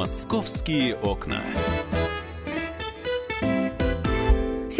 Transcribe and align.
Московские 0.00 0.96
окна. 0.96 1.44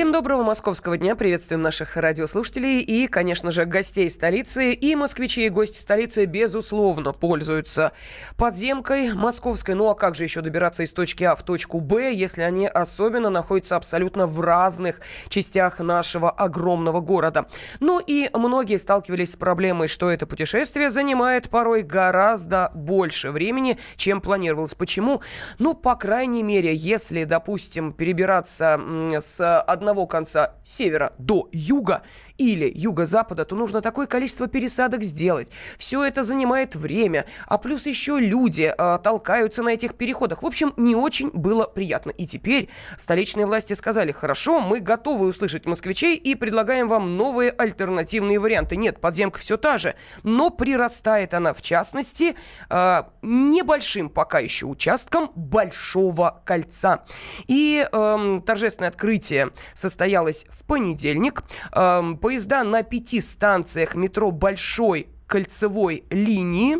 Всем 0.00 0.12
доброго 0.12 0.42
московского 0.42 0.96
дня. 0.96 1.14
Приветствуем 1.14 1.60
наших 1.60 1.98
радиослушателей 1.98 2.80
и, 2.80 3.06
конечно 3.06 3.50
же, 3.50 3.66
гостей 3.66 4.08
столицы. 4.08 4.72
И 4.72 4.96
москвичи, 4.96 5.44
и 5.44 5.50
гости 5.50 5.76
столицы, 5.76 6.24
безусловно, 6.24 7.12
пользуются 7.12 7.92
подземкой 8.38 9.12
московской. 9.12 9.74
Ну 9.74 9.90
а 9.90 9.94
как 9.94 10.14
же 10.14 10.24
еще 10.24 10.40
добираться 10.40 10.84
из 10.84 10.92
точки 10.92 11.24
А 11.24 11.36
в 11.36 11.42
точку 11.42 11.80
Б, 11.80 12.14
если 12.14 12.40
они 12.40 12.66
особенно 12.66 13.28
находятся 13.28 13.76
абсолютно 13.76 14.26
в 14.26 14.40
разных 14.40 15.02
частях 15.28 15.80
нашего 15.80 16.30
огромного 16.30 17.02
города. 17.02 17.46
Ну 17.80 18.00
и 18.00 18.30
многие 18.32 18.78
сталкивались 18.78 19.32
с 19.32 19.36
проблемой, 19.36 19.88
что 19.88 20.08
это 20.08 20.26
путешествие 20.26 20.88
занимает 20.88 21.50
порой 21.50 21.82
гораздо 21.82 22.70
больше 22.74 23.30
времени, 23.30 23.76
чем 23.96 24.22
планировалось. 24.22 24.74
Почему? 24.74 25.20
Ну, 25.58 25.74
по 25.74 25.94
крайней 25.94 26.42
мере, 26.42 26.74
если, 26.74 27.24
допустим, 27.24 27.92
перебираться 27.92 28.80
с 29.20 29.60
одного 29.60 29.89
конца 30.06 30.54
севера 30.64 31.12
до 31.18 31.48
юга 31.52 32.02
или 32.38 32.70
юго-запада, 32.74 33.44
то 33.44 33.54
нужно 33.54 33.82
такое 33.82 34.06
количество 34.06 34.48
пересадок 34.48 35.02
сделать. 35.02 35.50
Все 35.76 36.04
это 36.04 36.22
занимает 36.22 36.74
время, 36.74 37.26
а 37.46 37.58
плюс 37.58 37.86
еще 37.86 38.18
люди 38.18 38.72
э, 38.76 38.98
толкаются 39.02 39.62
на 39.62 39.70
этих 39.70 39.94
переходах. 39.94 40.42
В 40.42 40.46
общем, 40.46 40.72
не 40.76 40.94
очень 40.94 41.30
было 41.30 41.64
приятно. 41.66 42.10
И 42.10 42.26
теперь 42.26 42.68
столичные 42.96 43.46
власти 43.46 43.74
сказали, 43.74 44.12
хорошо, 44.12 44.60
мы 44.60 44.80
готовы 44.80 45.26
услышать 45.26 45.66
москвичей 45.66 46.16
и 46.16 46.34
предлагаем 46.34 46.88
вам 46.88 47.16
новые 47.16 47.50
альтернативные 47.50 48.38
варианты. 48.38 48.76
Нет, 48.76 49.00
подземка 49.00 49.38
все 49.38 49.56
та 49.56 49.78
же, 49.78 49.94
но 50.22 50.50
прирастает 50.50 51.34
она, 51.34 51.52
в 51.52 51.60
частности, 51.60 52.36
э, 52.70 53.02
небольшим 53.22 54.08
пока 54.08 54.38
еще 54.38 54.66
участком 54.66 55.30
Большого 55.34 56.40
кольца. 56.44 57.04
И 57.46 57.86
э, 57.90 58.40
торжественное 58.46 58.88
открытие 58.88 59.50
состоялось 59.74 60.46
в 60.50 60.64
понедельник. 60.64 61.42
Э, 61.72 62.02
поезда 62.20 62.64
на 62.64 62.82
пяти 62.82 63.20
станциях 63.20 63.94
метро 63.94 64.30
Большой 64.30 65.08
кольцевой 65.26 66.04
линии 66.10 66.78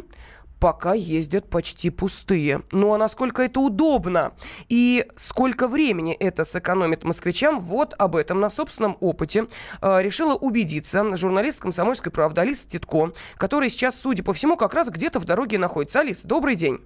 пока 0.60 0.92
ездят 0.92 1.48
почти 1.48 1.90
пустые. 1.90 2.60
Ну 2.70 2.92
а 2.92 2.98
насколько 2.98 3.42
это 3.42 3.60
удобно 3.60 4.32
и 4.68 5.06
сколько 5.16 5.66
времени 5.66 6.14
это 6.14 6.44
сэкономит 6.44 7.02
москвичам, 7.02 7.58
вот 7.58 7.94
об 7.98 8.14
этом 8.14 8.40
на 8.40 8.50
собственном 8.50 8.96
опыте 9.00 9.46
э, 9.80 10.02
решила 10.02 10.34
убедиться 10.34 11.16
журналист 11.16 11.62
«Комсомольской 11.62 12.12
правды» 12.12 12.42
Алиса 12.42 12.68
Титко, 12.68 13.12
которая 13.36 13.70
сейчас, 13.70 13.98
судя 13.98 14.22
по 14.22 14.34
всему, 14.34 14.56
как 14.56 14.74
раз 14.74 14.90
где-то 14.90 15.18
в 15.18 15.24
дороге 15.24 15.58
находится. 15.58 16.00
Алиса, 16.00 16.28
добрый 16.28 16.56
день. 16.56 16.78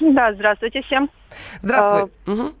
Да, 0.00 0.34
здравствуйте 0.34 0.82
всем. 0.82 1.08
Здравствуй. 1.60 2.10
А, 2.26 2.30
угу. 2.30 2.54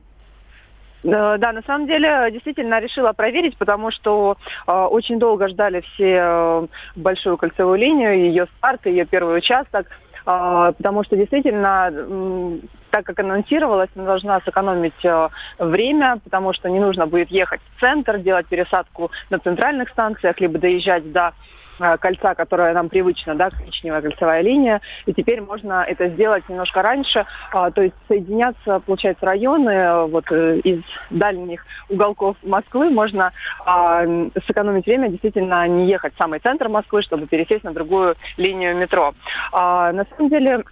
Э, 1.04 1.36
да, 1.38 1.52
на 1.52 1.62
самом 1.62 1.86
деле 1.86 2.30
действительно 2.32 2.80
решила 2.80 3.12
проверить, 3.12 3.56
потому 3.58 3.90
что 3.90 4.36
э, 4.66 4.72
очень 4.72 5.18
долго 5.18 5.48
ждали 5.48 5.80
все 5.80 6.18
э, 6.18 6.66
большую 6.96 7.36
кольцевую 7.36 7.78
линию, 7.78 8.18
ее 8.18 8.46
старт, 8.56 8.86
ее 8.86 9.04
первый 9.04 9.38
участок, 9.38 9.86
э, 9.86 10.72
потому 10.76 11.04
что 11.04 11.16
действительно, 11.16 11.90
э, 11.92 12.58
так 12.90 13.04
как 13.04 13.20
анонсировалось, 13.20 13.90
она 13.94 14.06
должна 14.06 14.40
сэкономить 14.40 15.04
э, 15.04 15.28
время, 15.58 16.20
потому 16.24 16.54
что 16.54 16.70
не 16.70 16.80
нужно 16.80 17.06
будет 17.06 17.30
ехать 17.30 17.60
в 17.76 17.80
центр, 17.80 18.18
делать 18.18 18.46
пересадку 18.46 19.10
на 19.28 19.38
центральных 19.38 19.90
станциях, 19.90 20.40
либо 20.40 20.58
доезжать 20.58 21.12
до 21.12 21.34
кольца, 21.78 22.34
которое 22.34 22.72
нам 22.72 22.88
привычно, 22.88 23.34
да, 23.34 23.50
коричневая 23.50 24.02
кольцевая 24.02 24.42
линия. 24.42 24.80
И 25.06 25.12
теперь 25.12 25.40
можно 25.40 25.84
это 25.86 26.08
сделать 26.08 26.48
немножко 26.48 26.82
раньше, 26.82 27.26
а, 27.52 27.70
то 27.70 27.82
есть 27.82 27.94
соединяться, 28.08 28.80
получается, 28.80 29.26
районы 29.26 29.70
э, 29.70 30.06
вот 30.06 30.24
э, 30.30 30.58
из 30.58 30.82
дальних 31.10 31.64
уголков 31.88 32.36
Москвы 32.42 32.90
можно 32.90 33.32
а, 33.64 34.04
сэкономить 34.46 34.86
время, 34.86 35.08
действительно 35.08 35.66
не 35.68 35.86
ехать 35.86 36.14
в 36.14 36.18
самый 36.18 36.40
центр 36.40 36.68
Москвы, 36.68 37.02
чтобы 37.02 37.26
пересесть 37.26 37.64
на 37.64 37.72
другую 37.72 38.16
линию 38.36 38.76
метро. 38.76 39.14
А, 39.52 39.92
на 39.92 40.04
самом 40.04 40.30
деле 40.30 40.64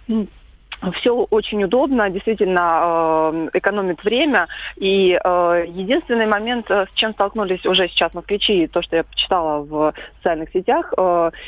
все 0.91 1.11
очень 1.29 1.63
удобно, 1.63 2.09
действительно 2.09 3.31
э, 3.53 3.57
экономит 3.57 4.03
время. 4.03 4.47
И 4.75 5.17
э, 5.23 5.65
единственный 5.67 6.25
момент, 6.25 6.69
э, 6.69 6.85
с 6.91 6.93
чем 6.95 7.13
столкнулись 7.13 7.65
уже 7.65 7.87
сейчас 7.87 8.13
москвичи, 8.13 8.67
то, 8.67 8.81
что 8.81 8.97
я 8.97 9.03
почитала 9.03 9.59
в 9.63 9.93
социальных 10.17 10.49
сетях, 10.51 10.93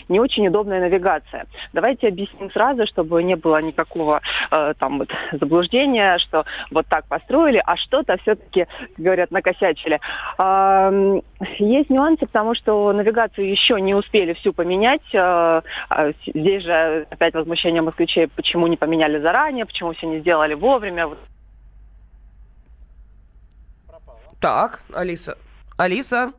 не 0.09 0.19
очень 0.19 0.47
удобная 0.47 0.79
навигация. 0.81 1.45
Давайте 1.73 2.07
объясним 2.07 2.51
сразу, 2.51 2.85
чтобы 2.87 3.23
не 3.23 3.35
было 3.35 3.61
никакого 3.61 4.21
там 4.79 4.99
вот 4.99 5.09
заблуждения, 5.31 6.17
что 6.19 6.45
вот 6.71 6.85
так 6.87 7.05
построили, 7.05 7.61
а 7.65 7.77
что-то 7.77 8.17
все-таки, 8.17 8.67
говорят, 8.97 9.31
накосячили. 9.31 9.99
Есть 11.59 11.89
нюансы, 11.89 12.25
потому 12.25 12.55
что 12.55 12.91
навигацию 12.91 13.49
еще 13.49 13.79
не 13.79 13.95
успели 13.95 14.33
всю 14.33 14.53
поменять. 14.53 15.01
А 15.13 15.61
здесь 16.25 16.63
же 16.63 17.07
опять 17.09 17.33
возмущение 17.33 17.81
москвичей, 17.81 18.27
почему 18.27 18.67
не 18.67 18.77
поменяли 18.77 19.19
заранее, 19.25 19.65
почему 19.65 19.91
все 19.93 20.05
не 20.05 20.19
сделали 20.19 20.53
вовремя. 20.53 21.09
Так, 24.39 24.83
Алиса. 24.93 25.35
Алиса? 25.77 26.31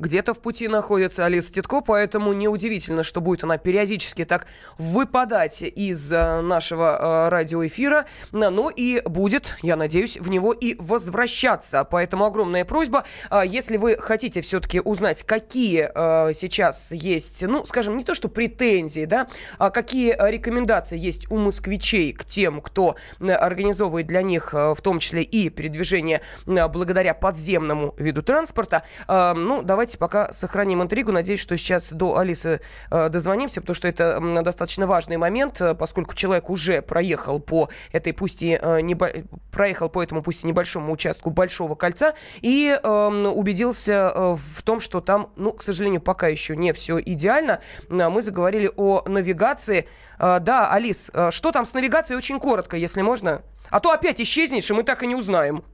Где-то 0.00 0.34
в 0.34 0.40
пути 0.40 0.66
находится 0.66 1.26
Алиса 1.26 1.52
Титко, 1.52 1.82
поэтому 1.82 2.32
неудивительно, 2.32 3.04
что 3.04 3.20
будет 3.20 3.44
она 3.44 3.58
периодически 3.58 4.24
так 4.24 4.46
выпадать 4.78 5.62
из 5.62 6.10
э, 6.10 6.40
нашего 6.40 7.26
э, 7.26 7.28
радиоэфира, 7.28 8.06
ну 8.32 8.70
и 8.70 9.02
будет, 9.02 9.56
я 9.62 9.76
надеюсь, 9.76 10.16
в 10.16 10.30
него 10.30 10.52
и 10.52 10.74
возвращаться. 10.78 11.84
Поэтому 11.84 12.24
огромная 12.24 12.64
просьба, 12.64 13.04
э, 13.30 13.42
если 13.46 13.76
вы 13.76 13.96
хотите 13.98 14.40
все-таки 14.40 14.80
узнать, 14.80 15.22
какие 15.22 15.90
сейчас 16.32 16.92
есть, 16.92 17.42
ну, 17.42 17.64
скажем, 17.66 17.96
не 17.98 18.04
то 18.04 18.14
что 18.14 18.28
претензии, 18.28 19.04
да, 19.04 19.28
а 19.58 19.70
какие 19.70 20.16
рекомендации 20.30 20.98
есть 20.98 21.30
у 21.30 21.36
москвичей 21.36 22.12
к 22.12 22.24
тем, 22.24 22.60
кто 22.60 22.96
организовывает 23.20 24.06
для 24.06 24.22
них 24.22 24.52
в 24.52 24.78
том 24.82 24.98
числе 24.98 25.22
и 25.22 25.50
передвижение 25.50 26.22
благодаря 26.46 27.12
подземному 27.12 27.94
виду 27.98 28.22
транспорта, 28.22 28.84
ну, 29.08 29.62
давайте 29.62 29.89
давайте 29.90 29.98
пока 29.98 30.32
сохраним 30.32 30.82
интригу. 30.82 31.10
Надеюсь, 31.10 31.40
что 31.40 31.56
сейчас 31.56 31.92
до 31.92 32.16
Алисы 32.16 32.60
э, 32.90 33.08
дозвонимся, 33.08 33.60
потому 33.60 33.74
что 33.74 33.88
это 33.88 34.20
э, 34.22 34.42
достаточно 34.42 34.86
важный 34.86 35.16
момент, 35.16 35.60
э, 35.60 35.74
поскольку 35.74 36.14
человек 36.14 36.48
уже 36.48 36.80
проехал 36.80 37.40
по 37.40 37.68
этой 37.92 38.12
пусть 38.12 38.42
и 38.42 38.58
э, 38.60 38.80
небо... 38.82 39.10
проехал 39.50 39.88
по 39.88 40.02
этому 40.02 40.22
пусть 40.22 40.44
и 40.44 40.46
небольшому 40.46 40.92
участку 40.92 41.30
Большого 41.30 41.74
кольца 41.74 42.14
и 42.40 42.78
э, 42.80 42.88
убедился 42.88 44.12
э, 44.14 44.36
в 44.36 44.62
том, 44.62 44.78
что 44.78 45.00
там, 45.00 45.30
ну, 45.36 45.52
к 45.52 45.62
сожалению, 45.62 46.00
пока 46.00 46.28
еще 46.28 46.56
не 46.56 46.72
все 46.72 47.00
идеально. 47.00 47.60
Э, 47.88 48.08
мы 48.08 48.22
заговорили 48.22 48.70
о 48.76 49.02
навигации. 49.08 49.88
Э, 50.20 50.38
да, 50.40 50.70
Алис, 50.70 51.10
э, 51.12 51.30
что 51.32 51.50
там 51.50 51.64
с 51.64 51.74
навигацией? 51.74 52.16
Очень 52.16 52.38
коротко, 52.38 52.76
если 52.76 53.02
можно. 53.02 53.42
А 53.70 53.80
то 53.80 53.90
опять 53.90 54.20
исчезнешь, 54.20 54.70
и 54.70 54.74
мы 54.74 54.84
так 54.84 55.02
и 55.02 55.06
не 55.08 55.16
узнаем. 55.16 55.64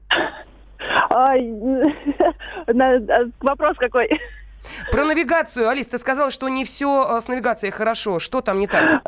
А, 1.09 1.35
вопрос 3.41 3.77
какой? 3.77 4.09
Про 4.91 5.05
навигацию, 5.05 5.69
Алис, 5.69 5.87
ты 5.87 5.97
сказала, 5.97 6.31
что 6.31 6.49
не 6.49 6.65
все 6.65 7.07
а, 7.07 7.21
с 7.21 7.27
навигацией 7.27 7.71
хорошо. 7.71 8.19
Что 8.19 8.41
там 8.41 8.59
не 8.59 8.67
так? 8.67 9.01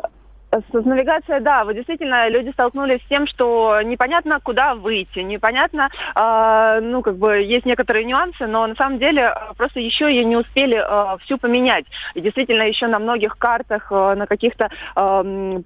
С 0.52 0.72
навигацией, 0.72 1.40
да, 1.40 1.64
вот 1.64 1.74
действительно 1.74 2.28
люди 2.28 2.50
столкнулись 2.50 3.00
с 3.02 3.08
тем, 3.08 3.28
что 3.28 3.80
непонятно, 3.84 4.40
куда 4.42 4.74
выйти, 4.74 5.20
непонятно, 5.20 5.90
э, 6.16 6.80
ну, 6.82 7.02
как 7.02 7.18
бы 7.18 7.36
есть 7.36 7.66
некоторые 7.66 8.04
нюансы, 8.04 8.48
но 8.48 8.66
на 8.66 8.74
самом 8.74 8.98
деле 8.98 9.26
а, 9.26 9.54
просто 9.54 9.78
еще 9.78 10.10
ее 10.10 10.24
не 10.24 10.36
успели 10.36 10.76
э, 10.76 11.18
всю 11.18 11.38
поменять. 11.38 11.84
И 12.14 12.20
действительно 12.20 12.62
еще 12.62 12.88
на 12.88 12.98
многих 12.98 13.38
картах, 13.38 13.92
э, 13.92 14.14
на 14.16 14.26
каких-то 14.26 14.70
э, 14.96 15.60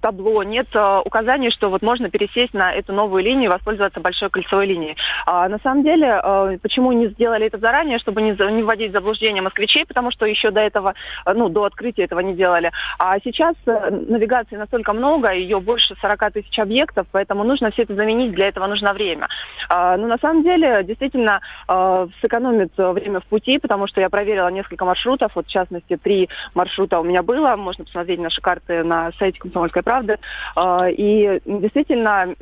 табло 0.00 0.42
нет 0.44 0.68
э, 0.72 1.00
указаний, 1.04 1.50
что 1.50 1.68
вот 1.68 1.82
можно 1.82 2.08
пересесть 2.08 2.54
на 2.54 2.72
эту 2.72 2.94
новую 2.94 3.22
линию 3.22 3.50
и 3.50 3.52
воспользоваться 3.52 4.00
большой 4.00 4.30
кольцевой 4.30 4.66
линией. 4.66 4.96
А 5.26 5.46
на 5.50 5.58
самом 5.58 5.82
деле, 5.82 6.20
э, 6.22 6.58
почему 6.62 6.92
не 6.92 7.08
сделали 7.08 7.48
это 7.48 7.58
заранее, 7.58 7.98
чтобы 7.98 8.22
не, 8.22 8.30
не 8.30 8.62
вводить 8.62 8.90
в 8.90 8.94
заблуждение 8.94 9.42
москвичей, 9.42 9.84
потому 9.84 10.10
что 10.10 10.24
еще 10.24 10.50
до 10.50 10.60
этого, 10.60 10.94
ну, 11.26 11.50
до 11.50 11.64
открытия 11.64 12.04
этого 12.04 12.20
не 12.20 12.34
делали. 12.34 12.72
А 12.98 13.18
сейчас 13.20 13.54
э, 13.66 13.90
навигации 14.22 14.56
настолько 14.56 14.92
много, 14.92 15.32
ее 15.32 15.60
больше 15.60 15.96
40 16.00 16.32
тысяч 16.32 16.58
объектов, 16.58 17.06
поэтому 17.10 17.44
нужно 17.44 17.70
все 17.70 17.82
это 17.82 17.94
заменить, 17.94 18.32
для 18.32 18.48
этого 18.48 18.66
нужно 18.66 18.92
время. 18.92 19.28
А, 19.68 19.96
но 19.96 20.04
ну, 20.04 20.08
на 20.08 20.18
самом 20.18 20.44
деле, 20.44 20.84
действительно, 20.84 21.40
а, 21.66 22.06
сэкономит 22.20 22.72
время 22.76 23.20
в 23.20 23.24
пути, 23.24 23.58
потому 23.58 23.86
что 23.86 24.00
я 24.00 24.08
проверила 24.08 24.48
несколько 24.48 24.84
маршрутов, 24.84 25.32
вот 25.34 25.46
в 25.46 25.50
частности, 25.50 25.96
три 25.96 26.28
маршрута 26.54 27.00
у 27.00 27.04
меня 27.04 27.22
было, 27.22 27.56
можно 27.56 27.84
посмотреть 27.84 28.20
наши 28.20 28.40
карты 28.40 28.84
на 28.84 29.10
сайте 29.18 29.38
«Комсомольской 29.40 29.82
правды», 29.82 30.18
а, 30.54 30.88
и 30.88 31.40
действительно 31.44 32.34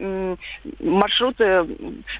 маршруты 0.80 1.66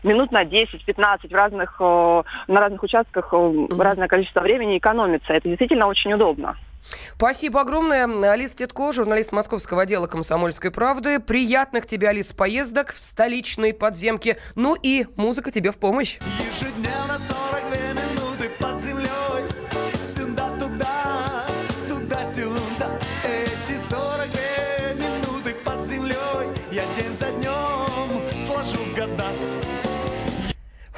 минут 0.02 0.32
на 0.32 0.44
10-15 0.44 1.28
в 1.28 1.34
разных, 1.34 1.80
на 1.80 2.24
разных 2.60 2.82
участках 2.82 3.32
разное 3.78 4.08
количество 4.08 4.40
времени 4.40 4.78
экономится. 4.78 5.32
Это 5.32 5.48
действительно 5.48 5.86
очень 5.86 6.12
удобно. 6.12 6.56
Спасибо 7.16 7.60
огромное. 7.60 8.06
Алиса 8.30 8.56
Тетко, 8.56 8.92
журналист 8.92 9.32
московского 9.32 9.82
отдела 9.82 10.06
«Комсомольской 10.06 10.70
правды». 10.70 11.20
Приятных 11.20 11.86
тебе, 11.86 12.08
Алис, 12.08 12.32
поездок 12.32 12.92
в 12.92 12.98
столичной 13.00 13.74
подземке. 13.74 14.38
Ну 14.54 14.76
и 14.80 15.06
музыка 15.16 15.50
тебе 15.50 15.72
в 15.72 15.78
помощь. 15.78 16.18
Ежедневно 16.38 17.18
42 17.18 17.92
минуты 17.92 18.50
под 18.58 18.80
землей. 18.80 19.59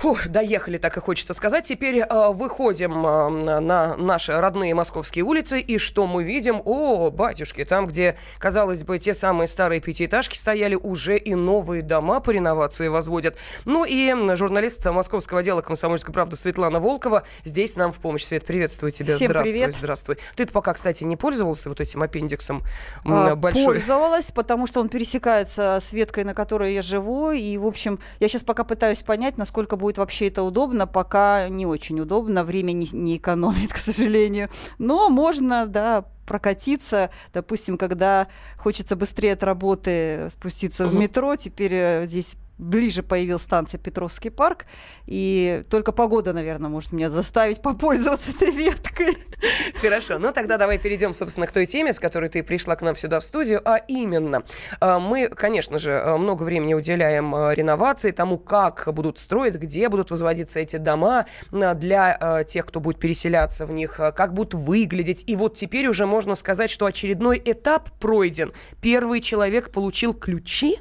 Фух, 0.02 0.26
доехали, 0.26 0.78
так 0.78 0.96
и 0.96 1.00
хочется 1.00 1.32
сказать. 1.32 1.62
Теперь 1.62 1.98
э, 1.98 2.32
выходим 2.32 3.06
э, 3.06 3.60
на 3.60 3.96
наши 3.96 4.32
родные 4.32 4.74
московские 4.74 5.24
улицы, 5.24 5.60
и 5.60 5.78
что 5.78 6.08
мы 6.08 6.24
видим? 6.24 6.60
О, 6.64 7.08
батюшки, 7.12 7.64
там, 7.64 7.86
где, 7.86 8.16
казалось 8.40 8.82
бы, 8.82 8.98
те 8.98 9.14
самые 9.14 9.46
старые 9.46 9.80
пятиэтажки 9.80 10.36
стояли, 10.36 10.74
уже 10.74 11.16
и 11.16 11.36
новые 11.36 11.82
дома 11.82 12.18
по 12.18 12.32
реновации 12.32 12.88
возводят. 12.88 13.36
Ну 13.64 13.84
и 13.84 14.12
журналист 14.34 14.84
московского 14.86 15.38
отдела 15.38 15.60
«Комсомольской 15.60 16.12
правды» 16.12 16.34
Светлана 16.34 16.80
Волкова 16.80 17.22
здесь 17.44 17.76
нам 17.76 17.92
в 17.92 18.00
помощь. 18.00 18.24
Свет, 18.24 18.44
приветствую 18.44 18.90
тебя. 18.90 19.14
Всем 19.14 19.28
здравствуй, 19.28 19.52
привет. 19.52 19.74
здравствуй. 19.76 20.18
Ты 20.34 20.46
пока, 20.46 20.72
кстати, 20.72 21.04
не 21.04 21.16
пользовался 21.16 21.68
вот 21.68 21.80
этим 21.80 22.02
аппендиксом 22.02 22.64
а, 23.04 23.36
большой? 23.36 23.66
Пользовалась, 23.66 24.32
потому 24.32 24.66
что 24.66 24.80
он 24.80 24.88
пересекается 24.88 25.78
с 25.80 25.92
веткой, 25.92 26.24
на 26.24 26.34
которой 26.34 26.74
я 26.74 26.82
живу, 26.82 27.30
и, 27.30 27.56
в 27.56 27.66
общем, 27.68 28.00
я 28.18 28.26
сейчас 28.26 28.42
пока 28.42 28.64
пытаюсь 28.64 28.98
понять, 28.98 29.38
насколько 29.38 29.76
будет 29.76 29.91
будет 29.92 29.98
вообще 29.98 30.28
это 30.28 30.42
удобно, 30.42 30.86
пока 30.86 31.48
не 31.48 31.66
очень 31.66 32.00
удобно, 32.00 32.44
время 32.44 32.72
не, 32.72 32.88
не 32.92 33.16
экономит, 33.16 33.72
к 33.72 33.76
сожалению. 33.76 34.48
Но 34.78 35.08
можно, 35.10 35.66
да, 35.66 36.04
прокатиться, 36.26 37.10
допустим, 37.34 37.76
когда 37.76 38.28
хочется 38.56 38.96
быстрее 38.96 39.34
от 39.34 39.42
работы 39.42 40.28
спуститься 40.30 40.86
угу. 40.86 40.96
в 40.96 40.98
метро, 40.98 41.36
теперь 41.36 41.74
э, 41.74 42.06
здесь 42.06 42.36
ближе 42.62 43.02
появилась 43.02 43.42
станция 43.42 43.78
Петровский 43.78 44.30
парк, 44.30 44.66
и 45.06 45.64
только 45.68 45.92
погода, 45.92 46.32
наверное, 46.32 46.70
может 46.70 46.92
меня 46.92 47.10
заставить 47.10 47.60
попользоваться 47.60 48.30
этой 48.30 48.50
веткой. 48.50 49.16
Хорошо, 49.80 50.18
ну 50.18 50.32
тогда 50.32 50.56
давай 50.56 50.78
перейдем, 50.78 51.14
собственно, 51.14 51.46
к 51.46 51.52
той 51.52 51.66
теме, 51.66 51.92
с 51.92 51.98
которой 51.98 52.28
ты 52.28 52.42
пришла 52.42 52.76
к 52.76 52.82
нам 52.82 52.94
сюда 52.94 53.20
в 53.20 53.24
студию, 53.24 53.60
а 53.64 53.76
именно, 53.76 54.44
а, 54.80 55.00
мы, 55.00 55.28
конечно 55.28 55.78
же, 55.78 56.00
а, 56.00 56.16
много 56.16 56.44
времени 56.44 56.74
уделяем 56.74 57.34
а, 57.34 57.52
реновации, 57.52 58.12
тому, 58.12 58.38
как 58.38 58.88
будут 58.92 59.18
строить, 59.18 59.54
где 59.56 59.88
будут 59.88 60.10
возводиться 60.10 60.60
эти 60.60 60.76
дома 60.76 61.26
для 61.50 62.44
тех, 62.46 62.66
кто 62.66 62.80
будет 62.80 62.98
переселяться 62.98 63.66
в 63.66 63.72
них, 63.72 63.96
как 63.96 64.32
будут 64.32 64.54
выглядеть, 64.54 65.24
и 65.26 65.36
вот 65.36 65.54
теперь 65.54 65.88
уже 65.88 66.06
можно 66.06 66.34
сказать, 66.34 66.70
что 66.70 66.86
очередной 66.86 67.42
этап 67.44 67.90
пройден. 67.98 68.52
Первый 68.80 69.20
человек 69.20 69.70
получил 69.72 70.14
ключи, 70.14 70.78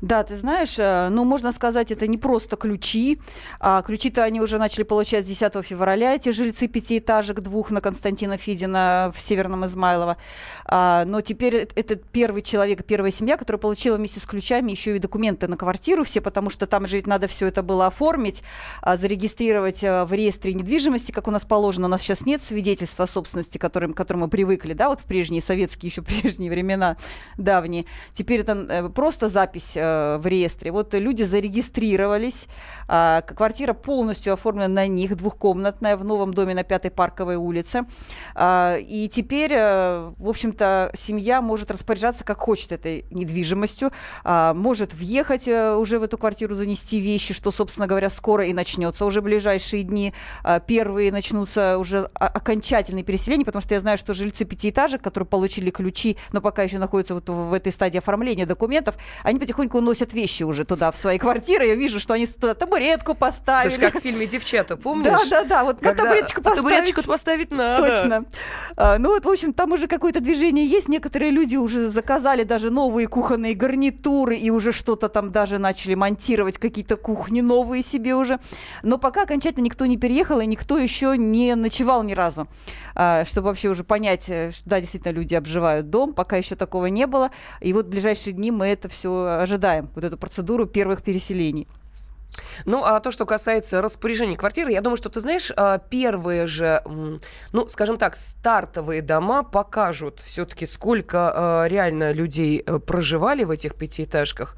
да, 0.00 0.22
ты 0.22 0.36
знаешь, 0.36 0.78
э, 0.78 1.08
ну, 1.10 1.24
можно 1.24 1.52
сказать, 1.52 1.90
это 1.90 2.06
не 2.06 2.18
просто 2.18 2.56
ключи. 2.56 3.20
А 3.60 3.82
ключи-то 3.82 4.22
они 4.22 4.40
уже 4.40 4.58
начали 4.58 4.84
получать 4.84 5.24
с 5.24 5.28
10 5.28 5.64
февраля, 5.64 6.14
эти 6.14 6.30
жильцы 6.30 6.68
пятиэтажек 6.68 7.40
двух 7.40 7.70
на 7.70 7.80
Константина 7.80 8.36
Фидина 8.36 9.12
в 9.14 9.20
Северном 9.20 9.66
Измайлово. 9.66 10.16
А, 10.64 11.04
но 11.04 11.20
теперь 11.20 11.56
это 11.56 11.96
первый 11.96 12.42
человек, 12.42 12.84
первая 12.84 13.10
семья, 13.10 13.36
которая 13.36 13.60
получила 13.60 13.96
вместе 13.96 14.20
с 14.20 14.24
ключами 14.24 14.70
еще 14.70 14.96
и 14.96 14.98
документы 14.98 15.48
на 15.48 15.56
квартиру 15.56 16.04
все, 16.04 16.20
потому 16.20 16.50
что 16.50 16.66
там 16.66 16.86
же 16.86 16.96
ведь 16.96 17.06
надо 17.06 17.26
все 17.26 17.46
это 17.46 17.62
было 17.62 17.86
оформить, 17.86 18.42
а, 18.82 18.96
зарегистрировать 18.96 19.82
а, 19.84 20.04
в 20.04 20.12
реестре 20.12 20.54
недвижимости, 20.54 21.12
как 21.12 21.28
у 21.28 21.30
нас 21.30 21.44
положено. 21.44 21.86
У 21.86 21.90
нас 21.90 22.02
сейчас 22.02 22.26
нет 22.26 22.42
свидетельства 22.42 23.06
собственности, 23.06 23.58
к 23.58 23.60
которым, 23.60 23.94
к 23.94 23.96
которым 23.96 24.22
мы 24.22 24.28
привыкли, 24.28 24.72
да, 24.72 24.88
вот 24.88 25.00
в 25.00 25.04
прежние 25.04 25.42
советские 25.42 25.90
еще 25.90 26.02
прежние 26.22 26.50
времена 26.50 26.96
давние. 27.36 27.84
Теперь 28.12 28.40
это 28.40 28.52
э, 28.52 28.88
просто 28.88 29.28
запись 29.28 29.76
э, 29.76 29.87
в 30.18 30.26
реестре. 30.26 30.72
Вот 30.72 30.94
люди 30.94 31.22
зарегистрировались, 31.22 32.46
а, 32.88 33.22
квартира 33.22 33.74
полностью 33.74 34.32
оформлена 34.32 34.68
на 34.68 34.86
них, 34.86 35.16
двухкомнатная 35.16 35.96
в 35.96 36.04
новом 36.04 36.32
доме 36.32 36.54
на 36.54 36.64
Пятой 36.64 36.90
Парковой 36.90 37.36
улице. 37.36 37.82
А, 38.34 38.76
и 38.76 39.08
теперь, 39.08 39.52
э, 39.54 40.12
в 40.16 40.28
общем-то, 40.28 40.90
семья 40.94 41.42
может 41.42 41.70
распоряжаться 41.70 42.24
как 42.24 42.38
хочет 42.38 42.72
этой 42.72 43.04
недвижимостью, 43.10 43.90
а, 44.24 44.54
может 44.54 44.94
въехать 44.94 45.48
э, 45.48 45.74
уже 45.74 45.98
в 45.98 46.02
эту 46.02 46.18
квартиру, 46.18 46.54
занести 46.54 46.98
вещи, 47.00 47.34
что, 47.34 47.50
собственно 47.50 47.86
говоря, 47.86 48.10
скоро 48.10 48.46
и 48.46 48.52
начнется 48.52 49.04
уже 49.04 49.20
в 49.20 49.24
ближайшие 49.24 49.82
дни. 49.82 50.12
Первые 50.66 51.12
начнутся 51.12 51.78
уже 51.78 52.10
окончательные 52.14 53.04
переселения, 53.04 53.44
потому 53.44 53.62
что 53.62 53.74
я 53.74 53.80
знаю, 53.80 53.98
что 53.98 54.14
жильцы 54.14 54.44
пятиэтажек, 54.44 55.02
которые 55.02 55.26
получили 55.26 55.70
ключи, 55.70 56.16
но 56.32 56.40
пока 56.40 56.62
еще 56.62 56.78
находятся 56.78 57.14
вот 57.14 57.28
в 57.28 57.52
этой 57.52 57.72
стадии 57.72 57.98
оформления 57.98 58.46
документов, 58.46 58.96
они 59.22 59.38
потихоньку 59.38 59.77
уносят 59.78 60.12
вещи 60.12 60.42
уже 60.42 60.64
туда, 60.64 60.90
в 60.90 60.96
свои 60.96 61.18
квартиры. 61.18 61.66
Я 61.66 61.74
вижу, 61.74 62.00
что 62.00 62.14
они 62.14 62.26
туда 62.26 62.54
табуретку 62.54 63.14
поставили. 63.14 63.70
Слушай, 63.74 63.90
как 63.90 64.00
в 64.00 64.02
фильме 64.02 64.26
«Девчата», 64.26 64.76
помнишь? 64.76 65.28
Да, 65.28 65.42
да, 65.42 65.44
да. 65.44 65.64
Вот 65.64 65.80
Когда... 65.80 65.90
на 65.90 65.96
табуреточку 65.96 66.42
поставить. 66.42 66.64
Табуреточку 66.64 67.02
поставить 67.02 67.50
надо. 67.50 67.88
Точно. 67.88 68.24
А, 68.76 68.98
ну 68.98 69.10
вот, 69.10 69.24
в 69.24 69.28
общем, 69.28 69.52
там 69.52 69.72
уже 69.72 69.86
какое-то 69.86 70.20
движение 70.20 70.66
есть. 70.66 70.88
Некоторые 70.88 71.30
люди 71.30 71.56
уже 71.56 71.88
заказали 71.88 72.44
даже 72.44 72.70
новые 72.70 73.08
кухонные 73.08 73.54
гарнитуры 73.54 74.36
и 74.36 74.50
уже 74.50 74.72
что-то 74.72 75.08
там 75.08 75.32
даже 75.32 75.58
начали 75.58 75.94
монтировать, 75.94 76.58
какие-то 76.58 76.96
кухни 76.96 77.40
новые 77.40 77.82
себе 77.82 78.14
уже. 78.14 78.38
Но 78.82 78.98
пока 78.98 79.22
окончательно 79.22 79.64
никто 79.64 79.86
не 79.86 79.96
переехал, 79.96 80.40
и 80.40 80.46
никто 80.46 80.78
еще 80.78 81.16
не 81.16 81.54
ночевал 81.54 82.02
ни 82.02 82.12
разу. 82.12 82.48
А, 82.94 83.24
чтобы 83.24 83.48
вообще 83.48 83.68
уже 83.68 83.84
понять, 83.84 84.28
э, 84.28 84.50
что 84.50 84.68
да, 84.68 84.80
действительно, 84.80 85.12
люди 85.12 85.34
обживают 85.34 85.90
дом. 85.90 86.12
Пока 86.12 86.36
еще 86.36 86.56
такого 86.56 86.86
не 86.86 87.06
было. 87.06 87.30
И 87.60 87.72
вот 87.72 87.86
в 87.86 87.88
ближайшие 87.88 88.32
дни 88.32 88.50
мы 88.50 88.66
это 88.66 88.88
все 88.88 89.38
ожидаем 89.40 89.67
ожидаем 89.68 89.90
вот 89.94 90.04
эту 90.04 90.16
процедуру 90.16 90.66
первых 90.66 91.02
переселений. 91.02 91.68
Ну, 92.64 92.84
а 92.84 93.00
то, 93.00 93.10
что 93.10 93.26
касается 93.26 93.80
распоряжения 93.82 94.36
квартиры, 94.36 94.72
я 94.72 94.80
думаю, 94.80 94.96
что 94.96 95.08
ты 95.08 95.20
знаешь, 95.20 95.52
а, 95.56 95.78
первые 95.78 96.46
же, 96.46 96.82
ну, 97.52 97.68
скажем 97.68 97.98
так, 97.98 98.16
стартовые 98.16 99.02
дома 99.02 99.42
покажут 99.42 100.20
все-таки, 100.20 100.66
сколько 100.66 101.32
а, 101.34 101.64
реально 101.66 102.12
людей 102.12 102.62
э, 102.64 102.78
проживали 102.78 103.44
в 103.44 103.50
этих 103.50 103.74
пятиэтажках, 103.74 104.56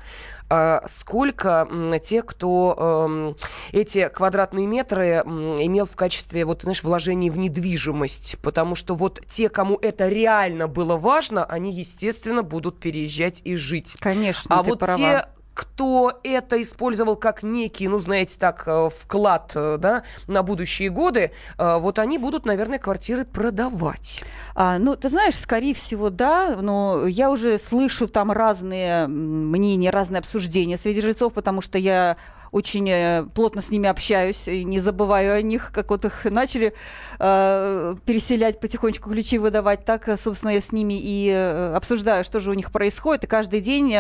а 0.53 0.83
сколько 0.89 1.69
тех, 2.03 2.27
кто 2.27 3.37
эти 3.71 4.09
квадратные 4.09 4.67
метры 4.67 5.23
имел 5.25 5.85
в 5.85 5.95
качестве, 5.95 6.45
вот, 6.45 6.63
знаешь, 6.63 6.83
вложений 6.83 7.31
в 7.31 7.39
недвижимость. 7.39 8.37
Потому 8.43 8.75
что 8.75 8.97
вот 8.97 9.21
те, 9.29 9.49
кому 9.49 9.79
это 9.81 10.09
реально 10.09 10.67
было 10.67 10.97
важно, 10.97 11.45
они, 11.45 11.73
естественно, 11.73 12.43
будут 12.43 12.81
переезжать 12.81 13.41
и 13.44 13.55
жить. 13.55 13.97
Конечно, 14.01 14.59
А 14.59 14.63
вот 14.65 14.81
права. 14.81 14.97
те, 14.97 15.29
кто 15.60 16.19
это 16.24 16.58
использовал 16.62 17.17
как 17.17 17.43
некий, 17.43 17.86
ну, 17.86 17.98
знаете, 17.98 18.38
так, 18.38 18.62
э, 18.64 18.88
вклад, 18.88 19.52
э, 19.55 19.76
да, 19.79 20.05
на 20.26 20.43
будущие 20.43 20.88
годы, 20.88 21.32
э, 21.58 21.76
вот 21.79 21.98
они 21.98 22.17
будут, 22.17 22.46
наверное, 22.46 22.79
квартиры 22.79 23.26
продавать. 23.26 24.24
А, 24.55 24.79
ну, 24.79 24.96
ты 24.96 25.10
знаешь, 25.10 25.38
скорее 25.38 25.74
всего, 25.74 26.08
да, 26.08 26.56
но 26.58 27.06
я 27.06 27.31
уже 27.31 27.58
слышу 27.58 28.08
там 28.08 28.32
разные 28.32 29.06
мнения, 29.06 29.90
разные 29.90 30.20
обсуждения 30.20 30.79
среди 30.79 31.02
жильцов, 31.02 31.34
потому 31.34 31.60
что 31.60 31.76
я 31.76 32.17
очень 32.53 32.89
э, 32.91 33.25
плотно 33.35 33.63
с 33.63 33.71
ними 33.71 33.89
общаюсь, 33.89 34.49
и 34.49 34.65
не 34.65 34.81
забываю 34.81 35.35
о 35.35 35.43
них, 35.43 35.71
как 35.73 35.91
вот 35.91 36.05
их 36.05 36.25
начали 36.25 36.75
э, 37.19 37.95
переселять 38.05 38.61
потихонечку, 38.61 39.11
ключи 39.11 39.39
выдавать, 39.39 39.85
так, 39.85 40.09
э, 40.09 40.17
собственно, 40.17 40.51
я 40.51 40.61
с 40.61 40.73
ними 40.73 40.99
и 41.01 41.31
э, 41.31 41.75
обсуждаю, 41.75 42.25
что 42.25 42.41
же 42.41 42.51
у 42.51 42.55
них 42.55 42.73
происходит, 42.73 43.25
и 43.25 43.27
каждый 43.27 43.61
день 43.61 43.95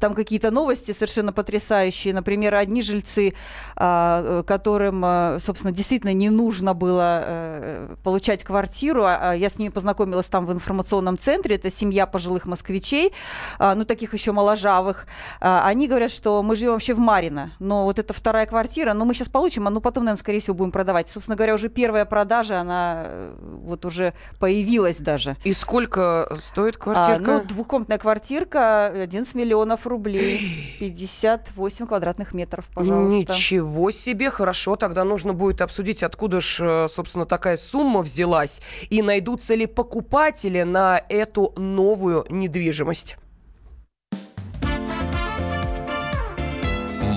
там 0.00 0.14
какие-то 0.14 0.50
новости 0.50 0.92
совершенно 0.92 1.32
потрясающие, 1.32 2.14
например, 2.14 2.54
одни 2.54 2.82
жильцы, 2.82 3.34
э, 3.76 4.42
которым, 4.46 5.40
собственно, 5.40 5.72
действительно 5.72 6.12
не 6.12 6.30
нужно 6.30 6.74
было 6.74 7.22
э, 7.24 7.94
получать 8.02 8.44
квартиру, 8.44 9.04
а, 9.04 9.30
а 9.30 9.34
я 9.34 9.48
с 9.48 9.58
ними 9.58 9.70
познакомилась 9.70 10.28
там 10.28 10.46
в 10.46 10.52
информационном 10.52 11.18
центре, 11.18 11.56
это 11.56 11.70
семья 11.70 12.06
пожилых 12.06 12.46
москвичей, 12.46 13.12
э, 13.58 13.74
ну, 13.74 13.84
таких 13.84 14.14
еще 14.14 14.32
моложавых, 14.32 15.06
э, 15.40 15.60
они 15.64 15.88
говорят, 15.88 16.10
что 16.10 16.42
мы 16.42 16.56
живем 16.56 16.72
вообще 16.72 16.94
в 16.94 16.98
Марино, 16.98 17.52
но 17.58 17.85
вот 17.86 17.98
эта 17.98 18.12
вторая 18.12 18.46
квартира, 18.46 18.92
но 18.92 19.04
мы 19.04 19.14
сейчас 19.14 19.28
получим, 19.28 19.66
а 19.66 19.70
ну 19.70 19.80
потом, 19.80 20.04
наверное, 20.04 20.20
скорее 20.20 20.40
всего, 20.40 20.54
будем 20.54 20.72
продавать. 20.72 21.08
Собственно 21.08 21.36
говоря, 21.36 21.54
уже 21.54 21.68
первая 21.68 22.04
продажа, 22.04 22.60
она 22.60 23.04
э, 23.06 23.36
вот 23.64 23.84
уже 23.84 24.14
появилась 24.38 24.98
даже. 24.98 25.36
И 25.44 25.52
сколько 25.52 26.28
стоит 26.38 26.76
квартирка? 26.76 27.36
А, 27.36 27.38
ну, 27.40 27.44
двухкомнатная 27.44 27.98
квартирка, 27.98 28.86
11 28.86 29.34
миллионов 29.34 29.86
рублей, 29.86 30.76
58 30.80 31.86
квадратных 31.86 32.34
метров, 32.34 32.66
пожалуйста. 32.74 33.32
Ничего 33.32 33.90
себе, 33.90 34.30
хорошо, 34.30 34.76
тогда 34.76 35.04
нужно 35.04 35.32
будет 35.32 35.60
обсудить, 35.60 36.02
откуда 36.02 36.40
же, 36.40 36.86
собственно, 36.88 37.26
такая 37.26 37.56
сумма 37.56 38.00
взялась, 38.02 38.62
и 38.90 39.02
найдутся 39.02 39.54
ли 39.54 39.66
покупатели 39.66 40.62
на 40.62 41.02
эту 41.08 41.52
новую 41.56 42.26
недвижимость. 42.28 43.16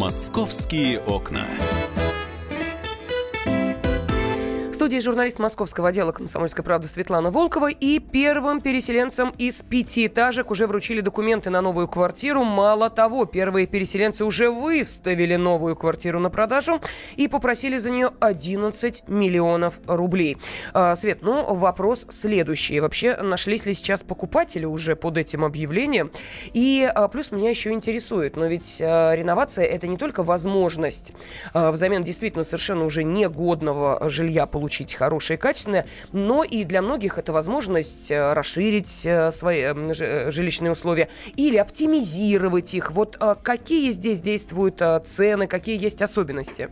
«Московские 0.00 0.98
окна» 0.98 1.46
студии 4.80 4.98
журналист 4.98 5.38
московского 5.38 5.90
отдела 5.90 6.10
«Комсомольской 6.10 6.64
правды» 6.64 6.88
Светлана 6.88 7.30
Волкова. 7.30 7.68
И 7.70 7.98
первым 7.98 8.62
переселенцам 8.62 9.28
из 9.36 9.60
пятиэтажек 9.60 10.50
уже 10.50 10.66
вручили 10.66 11.02
документы 11.02 11.50
на 11.50 11.60
новую 11.60 11.86
квартиру. 11.86 12.44
Мало 12.44 12.88
того, 12.88 13.26
первые 13.26 13.66
переселенцы 13.66 14.24
уже 14.24 14.50
выставили 14.50 15.36
новую 15.36 15.76
квартиру 15.76 16.18
на 16.18 16.30
продажу 16.30 16.80
и 17.16 17.28
попросили 17.28 17.76
за 17.76 17.90
нее 17.90 18.10
11 18.20 19.06
миллионов 19.06 19.80
рублей. 19.86 20.38
А, 20.72 20.96
Свет, 20.96 21.18
ну, 21.20 21.52
вопрос 21.52 22.06
следующий. 22.08 22.80
Вообще, 22.80 23.18
нашлись 23.18 23.66
ли 23.66 23.74
сейчас 23.74 24.02
покупатели 24.02 24.64
уже 24.64 24.96
под 24.96 25.18
этим 25.18 25.44
объявлением? 25.44 26.10
И 26.54 26.90
а, 26.90 27.06
плюс 27.08 27.32
меня 27.32 27.50
еще 27.50 27.72
интересует, 27.72 28.34
но 28.34 28.46
ведь 28.46 28.80
а, 28.80 29.12
реновация– 29.14 29.64
это 29.66 29.86
не 29.86 29.98
только 29.98 30.22
возможность 30.22 31.12
взамен 31.52 32.02
действительно 32.02 32.44
совершенно 32.44 32.86
уже 32.86 33.04
негодного 33.04 34.08
жилья 34.08 34.46
получить 34.46 34.69
получить 34.70 34.94
хорошее 34.94 35.36
и 35.36 35.40
качественное, 35.40 35.84
но 36.12 36.44
и 36.44 36.62
для 36.62 36.80
многих 36.80 37.18
это 37.18 37.32
возможность 37.32 38.08
э, 38.12 38.32
расширить 38.34 39.04
э, 39.04 39.32
свои 39.32 39.62
э, 39.62 40.30
жилищные 40.30 40.70
условия 40.70 41.08
или 41.34 41.56
оптимизировать 41.56 42.72
их. 42.74 42.92
Вот 42.92 43.18
какие 43.42 43.90
здесь 43.90 44.20
действуют 44.20 44.80
цены, 45.04 45.48
какие 45.48 45.82
есть 45.82 46.02
особенности? 46.02 46.68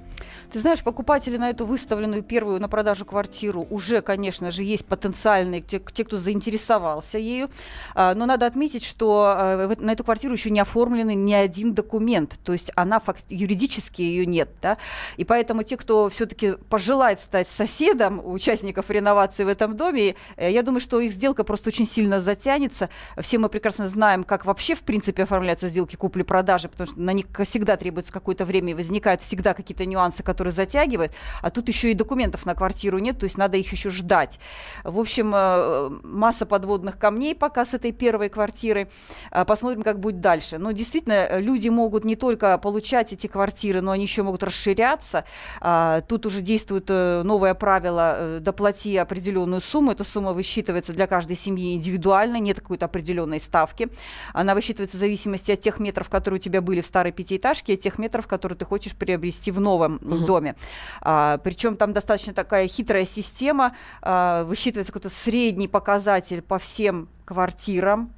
Ты 0.53 0.61
знаешь, 0.61 0.83
покупатели 0.83 1.37
на 1.37 1.51
эту 1.51 1.67
выставленную 1.67 2.23
первую 2.23 2.61
на 2.61 2.69
продажу 2.69 3.05
квартиру 3.05 3.67
уже, 3.69 4.01
конечно 4.01 4.51
же, 4.51 4.63
есть 4.63 4.87
потенциальные, 4.87 5.61
те, 5.61 5.81
те 5.93 6.05
кто 6.05 6.19
заинтересовался 6.19 7.19
ею. 7.19 7.51
А, 7.95 8.15
но 8.15 8.25
надо 8.27 8.47
отметить, 8.47 8.85
что 8.85 9.69
на 9.79 9.93
эту 9.93 10.05
квартиру 10.05 10.33
еще 10.35 10.51
не 10.51 10.61
оформлен 10.61 11.09
ни 11.23 11.35
один 11.35 11.75
документ. 11.75 12.37
То 12.45 12.53
есть 12.53 12.71
она 12.77 12.99
факт, 13.01 13.25
юридически 13.29 14.01
ее 14.01 14.25
нет. 14.25 14.49
Да? 14.63 14.79
И 15.17 15.25
поэтому 15.25 15.65
те, 15.65 15.77
кто 15.77 16.09
все-таки 16.09 16.53
пожелает 16.71 17.21
стать 17.21 17.51
соседом, 17.51 17.88
соседам 17.89 18.21
участников 18.25 18.91
реновации 18.91 19.45
в 19.45 19.49
этом 19.49 19.77
доме. 19.77 20.15
Э, 20.37 20.51
я 20.51 20.63
думаю, 20.63 20.81
что 20.81 21.01
их 21.01 21.13
сделка 21.13 21.45
просто 21.45 21.69
очень 21.71 21.87
сильно 21.87 22.21
затянется. 22.21 22.91
Все 23.19 23.39
мы 23.39 23.49
прекрасно 23.49 23.89
знаем, 23.89 24.25
как 24.25 24.45
вообще, 24.45 24.75
в 24.75 24.81
принципе, 24.81 25.23
оформляются 25.23 25.69
сделки 25.69 25.97
купли-продажи, 25.97 26.69
потому 26.69 26.87
что 26.91 27.01
на 27.01 27.13
них 27.13 27.27
всегда 27.45 27.77
требуется 27.77 28.13
какое-то 28.13 28.45
время 28.45 28.73
и 28.73 28.75
возникают 28.75 29.21
всегда 29.21 29.55
какие-то 29.55 29.87
нюансы, 29.87 30.23
которые 30.23 30.53
затягивают. 30.53 31.13
А 31.43 31.51
тут 31.51 31.69
еще 31.69 31.91
и 31.91 31.95
документов 31.95 32.47
на 32.47 32.55
квартиру 32.55 32.99
нет, 32.99 33.19
то 33.19 33.25
есть 33.25 33.39
надо 33.39 33.57
их 33.57 33.73
еще 33.73 33.91
ждать. 33.91 34.39
В 34.85 34.99
общем, 34.99 35.33
э, 35.35 35.91
масса 36.03 36.45
подводных 36.45 36.99
камней 36.99 37.35
пока 37.35 37.65
с 37.65 37.75
этой 37.75 37.93
первой 37.93 38.29
квартиры. 38.29 38.89
Э, 39.31 39.45
посмотрим, 39.45 39.83
как 39.83 39.99
будет 39.99 40.21
дальше. 40.21 40.59
Но 40.59 40.73
действительно, 40.73 41.39
люди 41.39 41.69
могут 41.69 42.05
не 42.05 42.17
только 42.17 42.59
получать 42.59 43.13
эти 43.13 43.27
квартиры, 43.27 43.81
но 43.81 43.93
они 43.93 44.03
еще 44.03 44.23
могут 44.23 44.43
расширяться. 44.43 45.25
А, 45.61 46.03
тут 46.03 46.27
уже 46.27 46.41
действует 46.43 46.89
новое 46.89 47.55
правило 47.55 47.78
правило, 47.79 48.15
э, 48.17 48.41
доплати 48.41 48.97
определенную 48.97 49.61
сумму. 49.61 49.93
Эта 49.93 50.05
сумма 50.05 50.33
высчитывается 50.33 50.93
для 50.93 51.07
каждой 51.07 51.37
семьи 51.37 51.75
индивидуально, 51.75 52.41
нет 52.41 52.61
какой-то 52.61 52.87
определенной 52.87 53.39
ставки. 53.41 53.89
Она 54.35 54.55
высчитывается 54.55 54.97
в 54.97 55.01
зависимости 55.01 55.53
от 55.53 55.61
тех 55.61 55.79
метров, 55.79 56.09
которые 56.09 56.39
у 56.39 56.43
тебя 56.43 56.61
были 56.61 56.81
в 56.81 56.87
старой 56.87 57.13
пятиэтажке, 57.13 57.73
и 57.73 57.77
от 57.77 57.81
тех 57.81 57.99
метров, 57.99 58.27
которые 58.27 58.59
ты 58.59 58.65
хочешь 58.65 58.95
приобрести 58.95 59.53
в 59.53 59.61
новом 59.61 59.97
угу. 60.03 60.27
доме. 60.27 60.55
А, 61.01 61.39
причем 61.39 61.77
там 61.77 61.93
достаточно 61.93 62.35
такая 62.35 62.67
хитрая 62.67 63.05
система. 63.05 63.77
А, 64.03 64.43
высчитывается 64.45 64.93
какой-то 64.93 65.15
средний 65.15 65.69
показатель 65.69 66.43
по 66.43 66.59
всем 66.59 67.09
квартирам. 67.25 68.11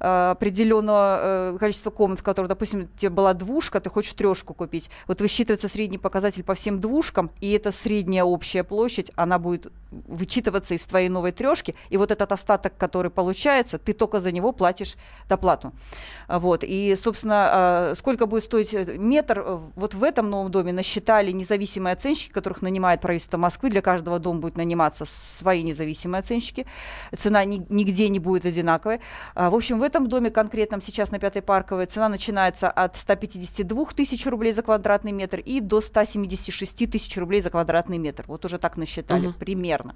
Э, 0.00 0.30
определенного 0.32 1.18
э, 1.20 1.56
количества 1.58 1.90
комнат, 1.90 2.20
в 2.20 2.22
которых, 2.22 2.48
допустим, 2.48 2.88
тебе 2.96 3.10
была 3.10 3.34
двушка, 3.34 3.80
ты 3.80 3.90
хочешь 3.90 4.12
трешку 4.12 4.54
купить. 4.54 4.90
Вот 5.06 5.20
высчитывается 5.20 5.68
средний 5.68 5.98
показатель 5.98 6.42
по 6.42 6.54
всем 6.54 6.80
двушкам, 6.80 7.30
и 7.40 7.52
эта 7.52 7.72
средняя 7.72 8.24
общая 8.24 8.64
площадь, 8.64 9.10
она 9.16 9.38
будет 9.38 9.72
вычитываться 9.90 10.74
из 10.74 10.82
твоей 10.84 11.08
новой 11.08 11.32
трешки, 11.32 11.74
и 11.90 11.96
вот 11.96 12.10
этот 12.10 12.32
остаток, 12.32 12.76
который 12.76 13.10
получается, 13.10 13.78
ты 13.78 13.92
только 13.92 14.20
за 14.20 14.32
него 14.32 14.52
платишь 14.52 14.96
доплату. 15.28 15.72
Вот. 16.28 16.64
И, 16.64 16.96
собственно, 17.00 17.92
э, 17.92 17.94
сколько 17.96 18.26
будет 18.26 18.44
стоить 18.44 18.72
метр, 18.72 19.60
вот 19.76 19.94
в 19.94 20.02
этом 20.02 20.30
новом 20.30 20.50
доме 20.50 20.72
насчитали 20.72 21.30
независимые 21.30 21.92
оценщики, 21.92 22.32
которых 22.32 22.62
нанимает 22.62 23.00
правительство 23.00 23.36
Москвы, 23.36 23.70
для 23.70 23.82
каждого 23.82 24.18
дома 24.18 24.40
будет 24.40 24.56
наниматься 24.56 25.04
свои 25.06 25.62
независимые 25.62 26.20
оценщики, 26.20 26.66
цена 27.16 27.44
нигде 27.44 28.08
не 28.08 28.18
будет 28.18 28.46
одинаковой. 28.46 29.00
А, 29.34 29.50
в 29.50 29.54
общем, 29.54 29.78
в 29.78 29.82
этом 29.84 30.04
этом 30.04 30.08
доме 30.08 30.30
конкретном 30.30 30.80
сейчас 30.80 31.12
на 31.12 31.18
Пятой 31.18 31.42
Парковой 31.42 31.86
цена 31.86 32.08
начинается 32.08 32.68
от 32.68 32.96
152 32.96 33.86
тысяч 33.96 34.26
рублей 34.26 34.52
за 34.52 34.62
квадратный 34.62 35.12
метр 35.12 35.38
и 35.38 35.60
до 35.60 35.80
176 35.80 36.90
тысяч 36.90 37.16
рублей 37.16 37.40
за 37.40 37.50
квадратный 37.50 37.98
метр. 37.98 38.24
Вот 38.26 38.44
уже 38.44 38.58
так 38.58 38.76
насчитали 38.76 39.28
угу. 39.28 39.38
примерно. 39.38 39.94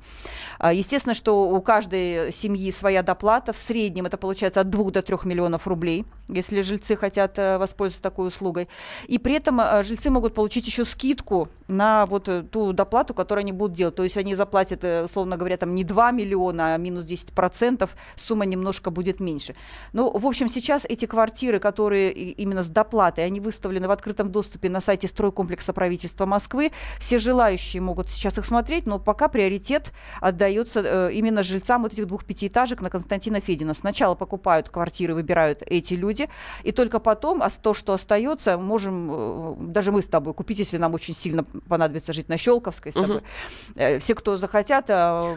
А, 0.59 0.73
естественно, 0.73 1.15
что 1.15 1.51
у 1.51 1.61
каждой 1.61 2.33
семьи 2.33 2.71
своя 2.71 3.03
доплата. 3.03 3.53
В 3.53 3.59
среднем 3.59 4.07
это 4.07 4.17
получается 4.17 4.61
от 4.61 4.71
2 4.71 4.91
до 4.91 5.03
3 5.03 5.17
миллионов 5.25 5.67
рублей, 5.67 6.05
если 6.29 6.63
жильцы 6.63 6.97
хотят 6.97 7.39
э, 7.39 7.59
воспользоваться 7.59 8.03
такой 8.03 8.29
услугой. 8.29 8.69
И 9.09 9.19
при 9.19 9.35
этом 9.35 9.61
э, 9.61 9.83
жильцы 9.83 10.11
могут 10.11 10.35
получить 10.35 10.67
еще 10.67 10.85
скидку 10.85 11.49
на 11.69 12.07
вот 12.07 12.29
э, 12.29 12.43
ту 12.43 12.73
доплату, 12.73 13.15
которую 13.15 13.43
они 13.43 13.53
будут 13.53 13.77
делать. 13.77 13.95
То 13.95 14.05
есть 14.05 14.17
они 14.17 14.35
заплатят, 14.35 14.85
условно 15.05 15.37
говоря, 15.37 15.57
там 15.57 15.75
не 15.75 15.85
2 15.85 16.13
миллиона, 16.13 16.75
а 16.75 16.79
минус 16.79 17.05
10%, 17.05 17.89
сумма 18.17 18.47
немножко 18.47 18.91
будет 18.91 19.21
меньше. 19.21 19.55
Ну, 19.93 20.11
в 20.11 20.27
общем, 20.27 20.49
сейчас 20.49 20.85
эти 20.85 21.07
квартиры, 21.07 21.59
которые 21.59 22.13
именно 22.13 22.63
с 22.63 22.69
доплатой, 22.69 23.25
они 23.25 23.41
выставлены 23.41 23.89
в 23.89 23.91
открытом 23.91 24.31
доступе 24.31 24.69
на 24.69 24.81
сайте 24.81 25.09
стройкомплекса 25.09 25.73
правительства 25.73 26.27
Москвы. 26.27 26.73
Все 26.99 27.19
желающие 27.19 27.81
могут 27.83 28.09
сейчас 28.11 28.39
их 28.39 28.47
смотреть, 28.47 28.87
но 28.87 28.99
пока 28.99 29.29
приоритет 29.29 29.93
отдается 30.21 30.83
э, 30.85 31.13
именно 31.13 31.43
жильцам 31.43 31.83
вот 31.83 31.93
этих 31.93 32.07
двух 32.07 32.25
пятиэтажек 32.25 32.81
на 32.81 32.91
Константина 32.91 33.41
Федина. 33.41 33.75
Сначала 33.75 34.15
покупают 34.15 34.69
квартиры, 34.69 35.15
выбирают 35.15 35.63
эти 35.67 35.95
люди, 35.95 36.29
и 36.63 36.73
только 36.73 36.99
потом, 36.99 37.43
а 37.43 37.49
то, 37.51 37.75
что 37.75 37.95
остается, 37.95 38.57
можем, 38.57 39.11
э, 39.11 39.55
даже 39.73 39.93
мы 39.93 40.03
с 40.03 40.07
тобой 40.07 40.35
купить, 40.35 40.59
если 40.59 40.77
нам 40.77 40.95
очень 40.95 41.15
сильно 41.15 41.45
понадобится 41.69 42.13
жить 42.13 42.29
на 42.29 42.37
Щелковской 42.37 42.93
с 42.93 42.95
тобой. 42.95 43.17
Угу. 43.17 43.99
Все, 44.01 44.15
кто 44.15 44.37
захотят, 44.37 44.89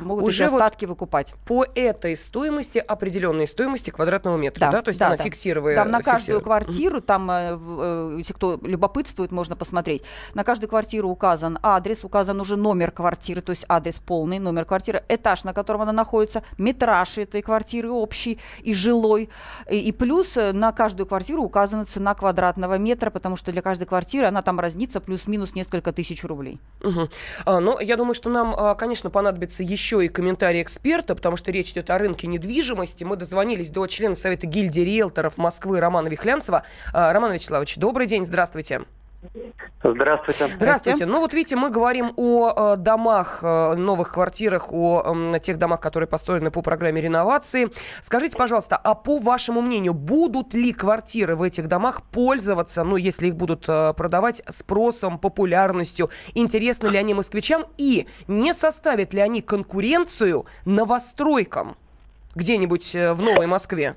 могут 0.01 0.23
уже 0.23 0.45
остатки 0.45 0.85
вот 0.85 0.91
выкупать. 0.91 1.33
По 1.45 1.65
этой 1.75 2.15
стоимости, 2.15 2.77
определенной 2.79 3.47
стоимости 3.47 3.89
квадратного 3.89 4.30
метра, 4.37 4.61
да, 4.65 4.71
да? 4.71 4.81
То 4.81 4.89
есть 4.89 4.99
да, 4.99 5.07
она 5.07 5.17
да. 5.17 5.23
фиксирует... 5.23 5.75
Там 5.75 5.91
на 5.91 6.01
каждую 6.01 6.41
квартиру, 6.41 7.01
там, 7.01 7.29
э, 7.31 7.57
э, 7.59 8.15
если 8.17 8.33
кто 8.33 8.59
любопытствует, 8.61 9.31
можно 9.31 9.55
посмотреть. 9.55 10.03
На 10.33 10.43
каждую 10.43 10.69
квартиру 10.69 11.09
указан 11.09 11.59
адрес, 11.61 12.03
указан 12.03 12.39
уже 12.41 12.57
номер 12.57 12.91
квартиры, 12.91 13.41
то 13.41 13.51
есть 13.51 13.65
адрес 13.67 13.99
полный, 13.99 14.39
номер 14.39 14.65
квартиры, 14.65 15.03
этаж, 15.09 15.43
на 15.43 15.53
котором 15.53 15.81
она 15.81 15.91
находится, 15.91 16.43
метраж 16.57 17.17
этой 17.17 17.41
квартиры 17.41 17.91
общий 17.91 18.39
и 18.61 18.73
жилой. 18.73 19.29
И, 19.69 19.79
и 19.79 19.91
плюс 19.91 20.37
э, 20.37 20.51
на 20.51 20.71
каждую 20.71 21.07
квартиру 21.07 21.43
указана 21.43 21.85
цена 21.85 22.13
квадратного 22.13 22.77
метра, 22.77 23.09
потому 23.09 23.37
что 23.37 23.51
для 23.51 23.61
каждой 23.61 23.85
квартиры 23.85 24.27
она 24.27 24.41
там 24.41 24.59
разнится 24.59 24.99
плюс-минус 24.99 25.55
несколько 25.55 25.91
тысяч 25.91 26.23
рублей. 26.23 26.59
Угу. 26.83 27.09
А, 27.45 27.59
но 27.59 27.79
я 27.79 27.97
думаю, 27.97 28.13
что 28.13 28.29
нам, 28.29 28.53
а, 28.55 28.75
конечно, 28.75 29.09
понадобится 29.09 29.63
еще 29.63 30.05
и 30.05 30.07
комментарий 30.07 30.61
эксперта, 30.61 31.15
потому 31.15 31.37
что 31.37 31.51
речь 31.51 31.71
идет 31.71 31.89
о 31.89 31.97
рынке 31.97 32.27
недвижимости. 32.27 33.03
Мы 33.03 33.15
дозвонились 33.15 33.69
до 33.69 33.85
члена 33.87 34.15
Совета 34.21 34.47
гильдии 34.47 34.81
риэлторов 34.81 35.37
Москвы 35.37 35.79
Романа 35.79 36.07
Вихлянцева. 36.07 36.63
А, 36.93 37.11
Роман 37.11 37.33
Вячеславович, 37.33 37.77
добрый 37.77 38.07
день, 38.07 38.25
здравствуйте. 38.25 38.81
Здравствуйте. 39.83 40.47
Здравствуйте. 40.47 41.05
Ну 41.05 41.19
вот 41.19 41.33
видите, 41.33 41.55
мы 41.55 41.69
говорим 41.69 42.13
о 42.17 42.73
э, 42.73 42.77
домах, 42.77 43.39
э, 43.43 43.75
новых 43.75 44.13
квартирах, 44.13 44.71
о 44.71 45.15
э, 45.33 45.39
тех 45.39 45.57
домах, 45.57 45.79
которые 45.79 46.07
построены 46.07 46.49
по 46.49 46.61
программе 46.61 47.01
реновации. 47.01 47.69
Скажите, 48.01 48.37
пожалуйста, 48.37 48.77
а 48.77 48.95
по 48.95 49.17
вашему 49.17 49.61
мнению, 49.61 49.93
будут 49.93 50.53
ли 50.53 50.73
квартиры 50.73 51.35
в 51.35 51.43
этих 51.43 51.67
домах 51.67 52.03
пользоваться, 52.03 52.83
ну 52.83 52.95
если 52.95 53.27
их 53.27 53.35
будут 53.35 53.65
э, 53.67 53.93
продавать, 53.93 54.43
спросом, 54.49 55.19
популярностью? 55.19 56.09
Интересны 56.33 56.87
ли 56.87 56.97
они 56.97 57.13
москвичам? 57.13 57.65
И 57.77 58.07
не 58.27 58.53
составят 58.53 59.13
ли 59.13 59.21
они 59.21 59.41
конкуренцию 59.41 60.45
новостройкам 60.65 61.75
где-нибудь 62.35 62.95
э, 62.95 63.13
в 63.13 63.21
Новой 63.21 63.47
Москве? 63.47 63.95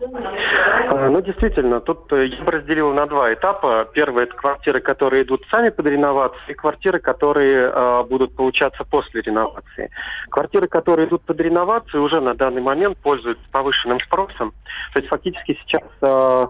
А, 0.00 1.08
Ну, 1.10 1.20
действительно, 1.20 1.80
тут 1.80 2.12
э, 2.12 2.26
я 2.26 2.42
бы 2.44 2.52
разделил 2.52 2.92
на 2.92 3.06
два 3.06 3.32
этапа. 3.32 3.88
Первый– 3.92 4.24
это 4.24 4.34
квартиры, 4.34 4.80
которые 4.80 5.24
идут 5.24 5.44
сами 5.50 5.68
под 5.70 5.86
реновацию, 5.86 6.40
и 6.48 6.54
квартиры, 6.54 6.98
которые 6.98 7.70
э, 7.72 8.02
будут 8.04 8.34
получаться 8.34 8.84
после 8.84 9.20
реновации. 9.20 9.90
Квартиры, 10.30 10.68
которые 10.68 11.06
идут 11.08 11.22
под 11.22 11.40
реновацию, 11.40 12.02
уже 12.02 12.20
на 12.20 12.34
данный 12.34 12.62
момент 12.62 12.98
пользуются 12.98 13.44
повышенным 13.52 14.00
спросом. 14.00 14.52
То 14.92 15.00
есть 15.00 15.08
фактически 15.08 15.58
сейчас 15.62 15.88
э, 16.00 16.46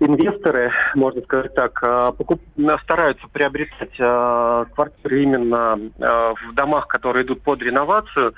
инвесторы, 0.00 0.72
можно 0.94 1.20
сказать 1.22 1.54
так, 1.54 1.78
э, 1.82 2.12
покуп- 2.18 2.78
стараются 2.82 3.26
приобретать 3.28 3.94
э, 3.98 4.64
квартиры 4.74 5.22
именно 5.22 5.78
э, 5.98 6.34
в 6.48 6.54
домах, 6.54 6.88
которые 6.88 7.24
идут 7.24 7.42
под 7.42 7.62
реновацию, 7.62 8.34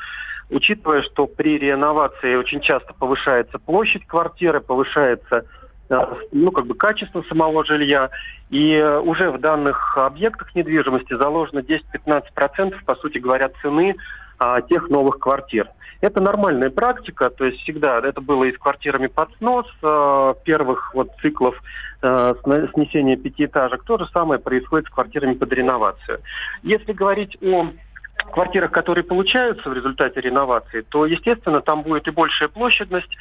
учитывая, 0.50 1.02
что 1.02 1.26
при 1.26 1.59
реновации 1.59 2.35
очень 2.35 2.61
часто 2.61 2.92
повышается 2.95 3.59
площадь 3.59 4.07
квартиры, 4.07 4.61
повышается 4.61 5.45
э, 5.88 5.99
ну, 6.33 6.50
как 6.50 6.66
бы 6.66 6.75
качество 6.75 7.23
самого 7.23 7.64
жилья. 7.64 8.11
И 8.50 8.75
э, 8.75 8.99
уже 9.00 9.30
в 9.30 9.38
данных 9.38 9.97
объектах 9.97 10.54
недвижимости 10.54 11.16
заложено 11.16 11.61
10-15%, 11.61 12.75
по 12.85 12.95
сути 12.97 13.19
говоря, 13.19 13.50
цены 13.62 13.97
а, 14.38 14.61
тех 14.62 14.88
новых 14.88 15.19
квартир. 15.19 15.69
Это 16.00 16.21
нормальная 16.21 16.71
практика, 16.71 17.28
то 17.28 17.45
есть 17.45 17.61
всегда 17.61 17.99
это 17.99 18.23
было 18.23 18.45
и 18.45 18.52
с 18.52 18.59
квартирами 18.59 19.07
под 19.07 19.28
снос 19.37 19.66
э, 19.83 20.35
первых 20.45 20.95
вот 20.95 21.11
циклов 21.21 21.62
сна- 22.00 22.66
снесения 22.73 23.19
пятиэтажек. 23.19 23.85
То 23.85 23.99
же 23.99 24.07
самое 24.07 24.40
происходит 24.40 24.87
с 24.87 24.90
квартирами 24.90 25.35
под 25.35 25.52
реновацию. 25.52 26.21
Если 26.62 26.95
говорить 26.95 27.37
о 27.42 27.66
квартирах, 28.26 28.70
которые 28.70 29.04
получаются 29.04 29.68
в 29.68 29.72
результате 29.72 30.20
реновации, 30.20 30.82
то, 30.82 31.06
естественно, 31.06 31.60
там 31.60 31.82
будет 31.82 32.08
и 32.08 32.10
большая 32.10 32.48
площадность, 32.48 33.16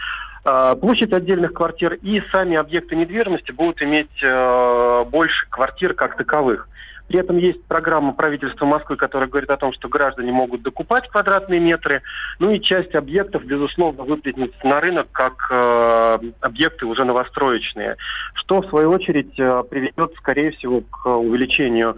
э, 0.45 0.75
площадь 0.79 1.13
отдельных 1.13 1.53
квартир, 1.53 1.93
и 1.93 2.21
сами 2.31 2.57
объекты 2.57 2.95
недвижимости 2.95 3.51
будут 3.51 3.81
иметь 3.81 4.23
э, 4.23 5.05
больше 5.09 5.47
квартир 5.49 5.93
как 5.93 6.17
таковых. 6.17 6.67
При 7.09 7.19
этом 7.19 7.37
есть 7.37 7.65
программа 7.65 8.13
правительства 8.13 8.67
Москвы, 8.67 8.95
которая 8.95 9.27
говорит 9.27 9.49
о 9.49 9.57
том, 9.57 9.73
что 9.73 9.89
граждане 9.89 10.31
могут 10.31 10.61
докупать 10.61 11.09
квадратные 11.09 11.59
метры. 11.59 12.03
Ну 12.37 12.51
и 12.51 12.61
часть 12.61 12.93
объектов, 12.93 13.43
безусловно, 13.45 14.03
выплеснется 14.03 14.59
на 14.63 14.79
рынок 14.79 15.07
как 15.11 15.47
э, 15.49 16.19
объекты 16.39 16.85
уже 16.85 17.05
новостроечные, 17.05 17.97
что 18.35 18.61
в 18.61 18.67
свою 18.67 18.91
очередь 18.91 19.39
э, 19.39 19.63
приведет, 19.67 20.13
скорее 20.17 20.51
всего, 20.51 20.81
к 20.81 21.07
увеличению 21.07 21.97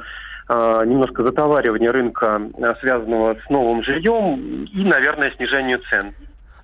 немножко 0.85 1.23
затоваривания 1.23 1.91
рынка, 1.91 2.41
э, 2.57 2.73
связанного 2.81 3.35
с 3.45 3.49
новым 3.49 3.83
жильем 3.83 4.65
и, 4.65 4.83
наверное, 4.83 5.31
снижению 5.31 5.79
цен. 5.89 6.13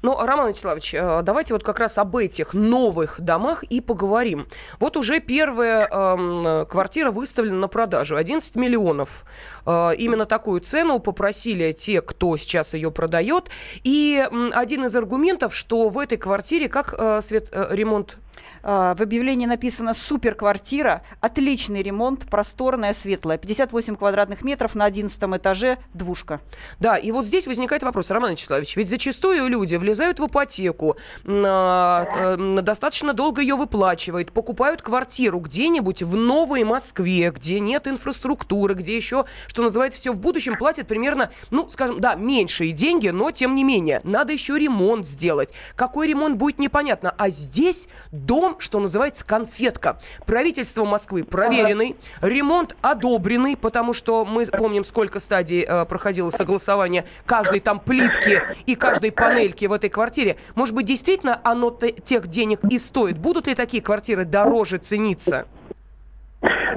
Ну, 0.03 0.15
Роман 0.25 0.49
Вячеславович, 0.49 0.93
э, 0.93 1.21
давайте 1.23 1.53
вот 1.53 1.63
как 1.63 1.79
раз 1.79 1.97
об 1.97 2.15
этих 2.15 2.53
новых 2.53 3.19
домах 3.19 3.63
и 3.63 3.81
поговорим. 3.81 4.47
Вот 4.79 4.95
уже 4.95 5.19
первая 5.19 5.87
эм, 5.87 6.65
квартира 6.67 7.11
выставлена 7.11 7.57
на 7.57 7.67
продажу. 7.67 8.15
11 8.15 8.55
миллионов. 8.55 9.25
Э, 9.65 9.91
именно 9.97 10.25
такую 10.25 10.61
цену 10.61 10.99
попросили 10.99 11.71
те, 11.71 12.01
кто 12.01 12.37
сейчас 12.37 12.73
ее 12.73 12.91
продает. 12.91 13.49
И 13.83 14.23
один 14.53 14.85
из 14.85 14.95
аргументов, 14.95 15.55
что 15.55 15.89
в 15.89 15.97
этой 15.97 16.17
квартире, 16.17 16.69
как 16.69 16.93
э, 16.97 17.21
Свет, 17.21 17.49
э, 17.51 17.67
ремонт 17.71 18.17
А, 18.17 18.26
В 18.63 18.97
объявлении 19.01 19.45
написано 19.45 19.93
«Супер 19.93 20.35
квартира», 20.35 21.03
отличный 21.21 21.81
ремонт, 21.81 22.29
просторная, 22.29 22.93
светлая. 22.93 23.37
58 23.37 23.95
квадратных 23.95 24.43
метров 24.43 24.75
на 24.75 24.85
11 24.85 25.17
этаже, 25.35 25.77
двушка. 25.93 26.41
Да, 26.79 26.97
и 26.97 27.11
вот 27.11 27.25
здесь 27.25 27.47
возникает 27.47 27.83
вопрос, 27.83 28.09
Роман 28.09 28.31
Вячеславович, 28.31 28.75
ведь 28.77 28.89
зачастую 28.89 29.47
люди 29.47 29.75
влезают 29.75 30.19
в 30.19 30.27
ипотеку, 30.27 30.97
а, 31.25 32.35
э, 32.37 32.61
достаточно 32.61 33.13
долго 33.13 33.41
ее 33.41 33.55
выплачивают, 33.55 34.31
покупают 34.31 34.81
квартиру 34.81 35.39
где-нибудь 35.39 36.03
в 36.03 36.15
Новой 36.15 36.63
Москве, 36.63 37.31
где 37.31 37.59
нет 37.59 37.87
инфраструктуры, 37.87 38.73
где 38.75 38.95
еще, 38.95 39.25
что 39.47 39.63
называется, 39.63 39.99
все 39.99 40.11
в 40.11 40.19
будущем 40.19 40.57
платят 40.57 40.87
примерно, 40.87 41.31
ну, 41.51 41.67
скажем, 41.69 41.99
да, 41.99 42.15
меньшие 42.15 42.71
деньги, 42.71 43.09
но 43.09 43.31
тем 43.31 43.55
не 43.55 43.63
менее, 43.63 44.01
надо 44.03 44.33
еще 44.33 44.57
ремонт 44.57 45.05
сделать. 45.05 45.53
Какой 45.75 46.07
ремонт 46.07 46.37
будет 46.37 46.59
непонятно. 46.59 47.13
А 47.17 47.29
здесь 47.29 47.89
дом, 48.11 48.46
что 48.59 48.79
называется, 48.79 49.25
конфетка. 49.25 49.99
Правительство 50.25 50.85
Москвы 50.85 51.23
проверенный, 51.23 51.95
ремонт 52.21 52.75
одобренный, 52.81 53.57
потому 53.57 53.93
что 53.93 54.25
мы 54.25 54.45
помним, 54.45 54.83
сколько 54.83 55.19
стадий 55.19 55.63
э, 55.67 55.85
проходило 55.85 56.29
согласование 56.29 57.05
каждой 57.25 57.59
там 57.59 57.79
плитки 57.79 58.41
и 58.65 58.75
каждой 58.75 59.11
панельки 59.11 59.65
в 59.65 59.73
этой 59.73 59.89
квартире. 59.89 60.37
Может 60.55 60.75
быть, 60.75 60.85
действительно 60.85 61.39
оно 61.43 61.71
те- 61.71 61.91
тех 61.91 62.27
денег 62.27 62.63
и 62.69 62.79
стоит? 62.79 63.17
Будут 63.17 63.47
ли 63.47 63.55
такие 63.55 63.83
квартиры 63.83 64.25
дороже 64.25 64.77
цениться? 64.77 65.47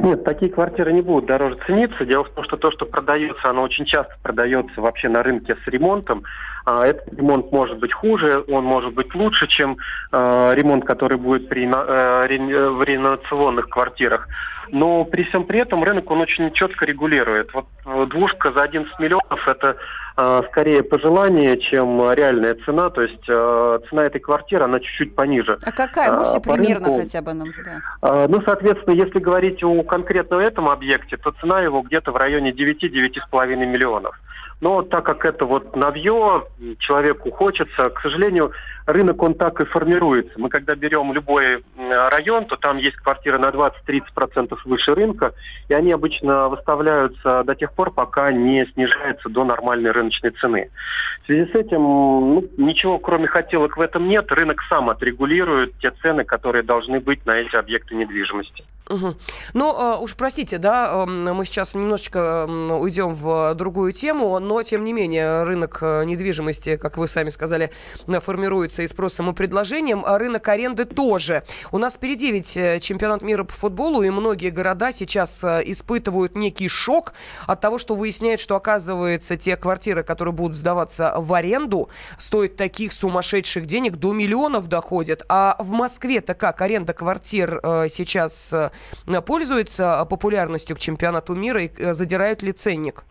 Нет, 0.02 0.24
такие 0.24 0.50
квартиры 0.50 0.92
не 0.92 1.02
будут 1.02 1.26
дороже 1.26 1.58
цениться. 1.66 2.04
Дело 2.06 2.24
в 2.24 2.30
том, 2.30 2.44
что 2.44 2.56
то, 2.56 2.70
что 2.70 2.86
продается, 2.86 3.48
оно 3.50 3.62
очень 3.62 3.84
часто 3.84 4.14
продается 4.22 4.80
вообще 4.80 5.08
на 5.08 5.22
рынке 5.22 5.56
с 5.62 5.68
ремонтом. 5.68 6.22
А, 6.64 6.86
Этот 6.86 7.12
ремонт 7.12 7.52
может 7.52 7.78
быть 7.78 7.92
хуже, 7.92 8.44
он 8.48 8.64
может 8.64 8.94
быть 8.94 9.14
лучше, 9.14 9.46
чем 9.46 9.76
э, 10.12 10.52
ремонт, 10.54 10.84
который 10.84 11.18
будет 11.18 11.48
при, 11.48 11.66
э, 11.66 12.26
э, 12.28 12.68
в 12.70 12.82
реновационных 12.82 13.68
квартирах. 13.68 14.26
Но 14.72 15.04
при 15.04 15.24
всем 15.24 15.44
при 15.44 15.58
этом 15.60 15.82
рынок 15.82 16.08
он 16.10 16.20
очень 16.20 16.52
четко 16.52 16.84
регулирует. 16.86 17.52
Вот 17.54 17.66
э, 17.86 18.06
двушка 18.06 18.52
за 18.52 18.62
11 18.62 18.98
миллионов 19.00 19.48
это 19.48 19.76
э, 20.16 20.42
скорее 20.48 20.82
пожелание, 20.84 21.58
чем 21.58 22.12
реальная 22.12 22.54
цена. 22.66 22.90
То 22.90 23.02
есть 23.02 23.24
цена 23.24 24.04
этой 24.04 24.20
квартиры, 24.20 24.64
она 24.64 24.78
чуть-чуть 24.80 25.14
пониже. 25.16 25.58
А 25.66 25.72
какая? 25.72 26.10
А, 26.10 26.18
Можете 26.18 26.40
по 26.40 26.52
примерно 26.54 26.86
рынку- 26.88 27.00
хотя 27.00 27.22
бы 27.22 27.32
нам? 27.34 27.48
Да. 27.64 27.80
А, 28.02 28.28
Ну, 28.28 28.42
соответственно, 28.42 28.94
если 28.94 29.18
говорить 29.18 29.64
о 29.64 29.82
конкретно 29.90 30.36
этом 30.36 30.68
объекте, 30.68 31.16
то 31.16 31.32
цена 31.32 31.60
его 31.60 31.82
где-то 31.82 32.12
в 32.12 32.16
районе 32.16 32.52
9-9,5 32.52 33.56
миллионов. 33.66 34.14
Но 34.60 34.82
так 34.82 35.04
как 35.04 35.24
это 35.24 35.46
вот 35.46 35.74
новье, 35.74 36.44
человеку 36.78 37.30
хочется, 37.30 37.88
к 37.90 38.00
сожалению, 38.00 38.52
рынок 38.86 39.22
он 39.22 39.34
так 39.34 39.60
и 39.60 39.64
формируется. 39.64 40.32
Мы 40.36 40.48
когда 40.48 40.74
берем 40.74 41.12
любой 41.12 41.64
район, 41.78 42.44
то 42.44 42.56
там 42.56 42.76
есть 42.76 42.96
квартиры 42.96 43.38
на 43.38 43.48
20-30% 43.48 44.56
выше 44.64 44.94
рынка, 44.94 45.32
и 45.68 45.74
они 45.74 45.92
обычно 45.92 46.48
выставляются 46.48 47.42
до 47.44 47.54
тех 47.54 47.72
пор, 47.72 47.90
пока 47.90 48.32
не 48.32 48.66
снижаются 48.66 49.28
до 49.28 49.44
нормальной 49.44 49.92
рыночной 49.92 50.30
цены. 50.30 50.70
В 51.22 51.26
связи 51.26 51.50
с 51.50 51.54
этим 51.54 51.80
ну, 51.80 52.44
ничего 52.56 52.98
кроме 52.98 53.28
хотелок 53.28 53.76
в 53.76 53.80
этом 53.80 54.08
нет. 54.08 54.30
Рынок 54.30 54.60
сам 54.68 54.90
отрегулирует 54.90 55.78
те 55.78 55.90
цены, 56.02 56.24
которые 56.24 56.62
должны 56.62 57.00
быть 57.00 57.24
на 57.24 57.36
эти 57.36 57.56
объекты 57.56 57.94
недвижимости. 57.94 58.64
Мгм. 58.90 59.16
Ну, 59.54 59.94
э, 59.94 59.98
уж 59.98 60.16
простите, 60.16 60.58
да, 60.58 61.06
мы 61.06 61.44
сейчас 61.44 61.76
немножечко 61.76 62.46
уйдем 62.46 63.14
в 63.14 63.54
другую 63.54 63.92
тему, 63.92 64.38
но, 64.40 64.49
тем 64.62 64.84
не 64.84 64.92
менее, 64.92 65.44
рынок 65.44 65.78
э, 65.80 66.04
недвижимости, 66.04 66.76
как 66.76 66.96
вы 66.96 67.08
сами 67.08 67.30
сказали, 67.30 67.70
э, 68.06 68.20
формируется 68.20 68.82
и 68.82 68.88
спросом, 68.88 69.30
и 69.30 69.32
предложением, 69.32 70.02
а 70.04 70.18
рынок 70.18 70.46
аренды 70.48 70.84
тоже. 70.84 71.44
У 71.70 71.78
нас 71.78 71.94
впереди 71.94 72.32
ведь 72.32 72.56
э, 72.56 72.80
чемпионат 72.80 73.22
мира 73.22 73.44
по 73.44 73.54
футболу, 73.54 74.02
и 74.02 74.10
многие 74.10 74.50
города 74.50 74.92
сейчас 74.92 75.44
испытывают 75.44 76.34
некий 76.34 76.68
шок 76.68 77.14
от 77.46 77.60
того, 77.60 77.78
что 77.78 77.94
выясняют, 77.94 78.40
что, 78.40 78.56
оказывается, 78.56 79.36
те 79.36 79.56
квартиры, 79.56 80.02
которые 80.02 80.34
будут 80.34 80.56
сдаваться 80.56 81.14
в 81.16 81.32
аренду, 81.32 81.88
стоят 82.18 82.56
таких 82.56 82.92
сумасшедших 82.92 83.66
денег, 83.66 83.96
до 83.96 84.12
миллионов 84.12 84.66
доходят. 84.66 85.24
А 85.28 85.56
в 85.58 85.70
Москве-то 85.70 86.34
как? 86.34 86.60
Аренда 86.60 86.92
квартир 86.92 87.60
сейчас 87.88 88.52
пользуется 89.24 90.06
популярностью 90.10 90.76
к 90.76 90.78
чемпионату 90.78 91.34
мира 91.34 91.62
и 91.62 91.92
задирают 91.92 92.42
ли 92.42 92.52
ценник? 92.52 93.04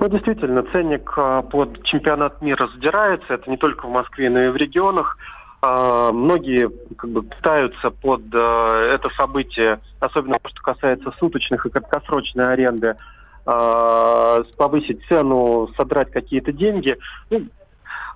Ну, 0.00 0.08
действительно, 0.08 0.62
ценник 0.72 1.12
а, 1.16 1.42
под 1.42 1.82
чемпионат 1.84 2.42
мира 2.42 2.68
задирается. 2.68 3.34
Это 3.34 3.50
не 3.50 3.56
только 3.56 3.86
в 3.86 3.90
Москве, 3.90 4.30
но 4.30 4.42
и 4.42 4.48
в 4.48 4.56
регионах. 4.56 5.16
А, 5.62 6.12
Многие 6.12 6.70
как 6.96 7.10
бы, 7.10 7.22
пытаются 7.22 7.90
под 7.90 8.22
а, 8.34 8.94
это 8.94 9.08
событие, 9.10 9.80
особенно 10.00 10.38
то, 10.38 10.48
что 10.48 10.62
касается 10.62 11.12
суточных 11.18 11.64
и 11.66 11.70
краткосрочной 11.70 12.52
аренды, 12.52 12.96
повысить 13.44 15.04
цену, 15.06 15.68
содрать 15.76 16.10
какие-то 16.10 16.50
деньги. 16.50 16.96
Ну, 17.28 17.48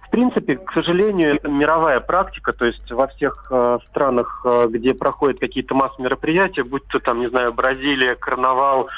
в 0.08 0.10
принципе, 0.10 0.56
к 0.56 0.72
сожалению, 0.72 1.34
это 1.34 1.48
мировая 1.48 2.00
практика, 2.00 2.54
то 2.54 2.64
есть 2.64 2.90
во 2.90 3.08
всех 3.08 3.48
э, 3.50 3.78
странах, 3.90 4.40
э, 4.42 4.68
где 4.70 4.94
проходят 4.94 5.38
какие-то 5.38 5.74
масс-мероприятия, 5.74 6.64
будь 6.64 6.86
то 6.88 6.98
там, 6.98 7.20
не 7.20 7.28
знаю, 7.28 7.52
Бразилия, 7.52 8.14
карнавал, 8.14 8.88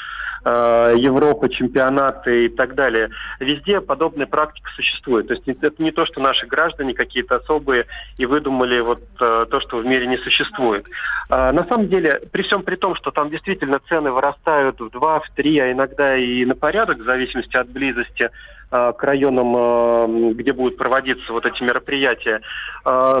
э, 0.43 0.93
Европа, 0.97 1.49
чемпионаты 1.49 2.45
и 2.45 2.49
так 2.49 2.75
далее, 2.75 3.09
везде 3.39 3.81
подобная 3.81 4.27
практика 4.27 4.69
существует. 4.75 5.27
То 5.27 5.33
есть 5.33 5.47
это 5.47 5.81
не 5.81 5.91
то, 5.91 6.05
что 6.05 6.21
наши 6.21 6.45
граждане 6.47 6.93
какие-то 6.93 7.35
особые 7.37 7.85
и 8.17 8.25
выдумали 8.25 8.79
вот 8.79 9.01
э, 9.19 9.45
то, 9.49 9.59
что 9.59 9.77
в 9.77 9.85
мире 9.85 10.07
не 10.07 10.17
существует. 10.17 10.85
А, 11.29 11.51
на 11.51 11.65
самом 11.65 11.87
деле, 11.87 12.21
при 12.31 12.43
всем 12.43 12.63
при 12.63 12.75
том, 12.75 12.95
что 12.95 13.11
там 13.11 13.29
действительно 13.29 13.79
цены 13.87 14.11
вырастают 14.11 14.79
в 14.79 14.89
два, 14.89 15.19
в 15.19 15.29
три, 15.31 15.57
а 15.59 15.71
иногда 15.71 16.17
и 16.17 16.45
на 16.45 16.55
порядок, 16.55 16.99
в 16.99 17.05
зависимости 17.05 17.55
от 17.55 17.69
близости 17.69 18.29
к 18.69 19.03
районам, 19.03 20.31
где 20.33 20.53
будут 20.53 20.77
проводиться 20.77 21.33
вот 21.33 21.45
эти 21.45 21.61
мероприятия, 21.61 22.39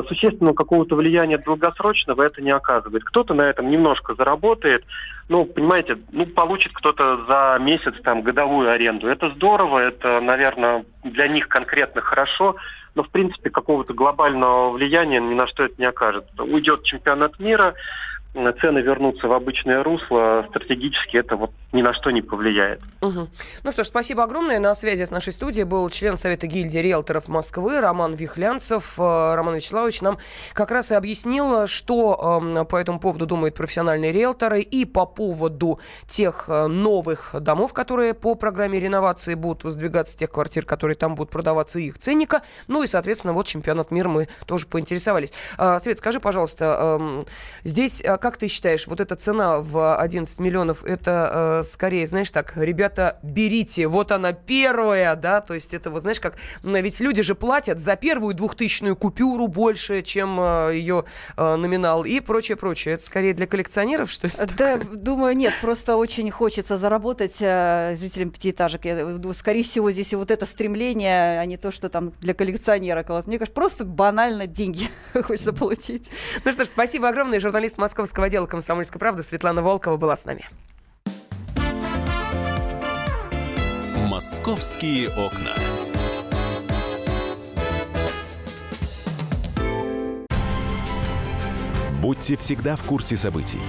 существенного 0.07 0.53
какого-то 0.53 0.95
влияния 0.95 1.37
долгосрочного 1.37 2.21
это 2.23 2.41
не 2.41 2.51
оказывает. 2.51 3.03
Кто-то 3.03 3.33
на 3.33 3.41
этом 3.41 3.69
немножко 3.69 4.15
заработает, 4.15 4.85
ну, 5.31 5.45
понимаете, 5.45 5.97
ну, 6.11 6.25
получит 6.25 6.73
кто-то 6.73 7.10
за 7.27 7.57
месяц 7.59 7.93
там 8.03 8.21
годовую 8.21 8.69
аренду. 8.69 9.07
Это 9.07 9.29
здорово, 9.31 9.79
это, 9.79 10.19
наверное, 10.19 10.85
для 11.03 11.27
них 11.27 11.47
конкретно 11.47 12.01
хорошо, 12.01 12.55
но, 12.95 13.03
в 13.03 13.09
принципе, 13.09 13.49
какого-то 13.49 13.93
глобального 13.93 14.71
влияния 14.71 15.19
ни 15.19 15.33
на 15.33 15.47
что 15.47 15.63
это 15.63 15.75
не 15.77 15.85
окажет. 15.85 16.25
Уйдет 16.39 16.83
чемпионат 16.83 17.39
мира, 17.39 17.73
цены 18.33 18.79
вернутся 18.79 19.27
в 19.27 19.33
обычное 19.33 19.83
русло, 19.83 20.45
стратегически 20.49 21.17
это 21.17 21.35
вот 21.35 21.51
ни 21.73 21.81
на 21.81 21.93
что 21.93 22.11
не 22.11 22.21
повлияет. 22.21 22.81
Угу. 23.01 23.27
Ну 23.63 23.71
что 23.71 23.83
ж, 23.83 23.87
спасибо 23.87 24.23
огромное. 24.23 24.59
На 24.59 24.73
связи 24.75 25.03
с 25.03 25.11
нашей 25.11 25.33
студией 25.33 25.65
был 25.65 25.89
член 25.89 26.15
Совета 26.15 26.47
гильдии 26.47 26.79
риэлторов 26.79 27.27
Москвы 27.27 27.81
Роман 27.81 28.13
Вихлянцев. 28.13 28.97
Э, 28.97 29.35
Роман 29.35 29.55
Вячеславович 29.55 30.01
нам 30.01 30.17
как 30.53 30.71
раз 30.71 30.91
и 30.91 30.95
объяснил, 30.95 31.67
что 31.67 32.41
э, 32.51 32.65
по 32.65 32.77
этому 32.77 32.99
поводу 32.99 33.25
думают 33.25 33.55
профессиональные 33.55 34.11
риэлторы 34.11 34.61
и 34.61 34.85
по 34.85 35.05
поводу 35.05 35.79
тех 36.07 36.45
э, 36.47 36.67
новых 36.67 37.35
домов, 37.39 37.73
которые 37.73 38.13
по 38.13 38.35
программе 38.35 38.79
реновации 38.79 39.35
будут 39.35 39.63
воздвигаться, 39.63 40.17
тех 40.17 40.31
квартир, 40.31 40.65
которые 40.65 40.95
там 40.95 41.15
будут 41.15 41.31
продаваться, 41.31 41.79
их 41.79 41.97
ценника. 41.97 42.41
Ну 42.67 42.83
и, 42.83 42.87
соответственно, 42.87 43.33
вот 43.33 43.47
чемпионат 43.47 43.91
мира 43.91 44.09
мы 44.09 44.27
тоже 44.45 44.67
поинтересовались. 44.67 45.33
Э, 45.57 45.79
Свет, 45.79 45.97
скажи, 45.97 46.19
пожалуйста, 46.19 46.97
э, 46.99 47.21
здесь 47.63 48.01
как 48.21 48.37
ты 48.37 48.47
считаешь, 48.47 48.87
вот 48.87 49.01
эта 49.01 49.15
цена 49.15 49.57
в 49.59 49.97
11 49.97 50.39
миллионов, 50.39 50.85
это 50.85 51.61
э, 51.61 51.63
скорее, 51.65 52.07
знаешь, 52.07 52.31
так, 52.31 52.53
ребята, 52.55 53.19
берите, 53.23 53.87
вот 53.87 54.11
она 54.11 54.31
первая, 54.31 55.15
да, 55.15 55.41
то 55.41 55.53
есть 55.53 55.73
это 55.73 55.89
вот, 55.89 56.03
знаешь, 56.03 56.19
как, 56.19 56.35
ведь 56.63 56.99
люди 57.01 57.23
же 57.23 57.35
платят 57.35 57.79
за 57.79 57.95
первую 57.95 58.35
двухтысячную 58.35 58.95
купюру 58.95 59.47
больше, 59.47 60.03
чем 60.03 60.39
э, 60.39 60.71
ее 60.75 61.05
э, 61.35 61.55
номинал 61.55 62.05
и 62.05 62.19
прочее, 62.19 62.55
прочее. 62.55 62.93
Это 62.93 63.03
скорее 63.03 63.33
для 63.33 63.47
коллекционеров, 63.47 64.11
что 64.11 64.27
ли? 64.27 64.33
Да, 64.57 64.77
думаю, 64.77 65.35
нет, 65.35 65.53
просто 65.59 65.95
очень 65.97 66.29
хочется 66.31 66.77
заработать 66.77 67.37
э, 67.39 67.95
жителям 67.97 68.29
пятиэтажек. 68.29 68.85
Я, 68.85 69.19
скорее 69.33 69.63
всего, 69.63 69.91
здесь 69.91 70.13
и 70.13 70.15
вот 70.15 70.31
это 70.31 70.45
стремление, 70.45 71.39
а 71.39 71.45
не 71.45 71.57
то, 71.57 71.71
что 71.71 71.89
там 71.89 72.13
для 72.21 72.33
коллекционера. 72.33 73.03
Мне 73.25 73.39
кажется, 73.39 73.55
просто 73.55 73.83
банально 73.83 74.45
деньги 74.45 74.89
хочется 75.13 75.53
получить. 75.53 76.11
Ну 76.45 76.51
что 76.51 76.65
ж, 76.65 76.67
спасибо 76.67 77.09
огромное. 77.09 77.39
Журналист 77.39 77.77
Московского 77.77 78.10
московского 78.11 78.25
отдела 78.25 78.45
«Комсомольской 78.45 78.99
правды» 78.99 79.23
Светлана 79.23 79.61
Волкова 79.61 79.95
была 79.95 80.17
с 80.17 80.25
нами. 80.25 80.45
«Московские 84.09 85.09
окна». 85.11 85.53
Будьте 92.01 92.35
всегда 92.35 92.75
в 92.75 92.83
курсе 92.83 93.15
событий. 93.15 93.61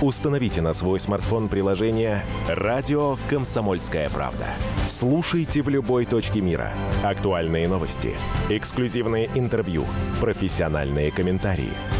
Установите 0.00 0.62
на 0.62 0.72
свой 0.72 0.98
смартфон 0.98 1.50
приложение 1.50 2.22
«Радио 2.48 3.18
Комсомольская 3.28 4.08
правда». 4.08 4.46
Слушайте 4.86 5.60
в 5.60 5.68
любой 5.68 6.06
точке 6.06 6.40
мира. 6.40 6.72
Актуальные 7.04 7.68
новости, 7.68 8.16
эксклюзивные 8.48 9.28
интервью, 9.34 9.84
профессиональные 10.20 11.10
комментарии– 11.10 11.72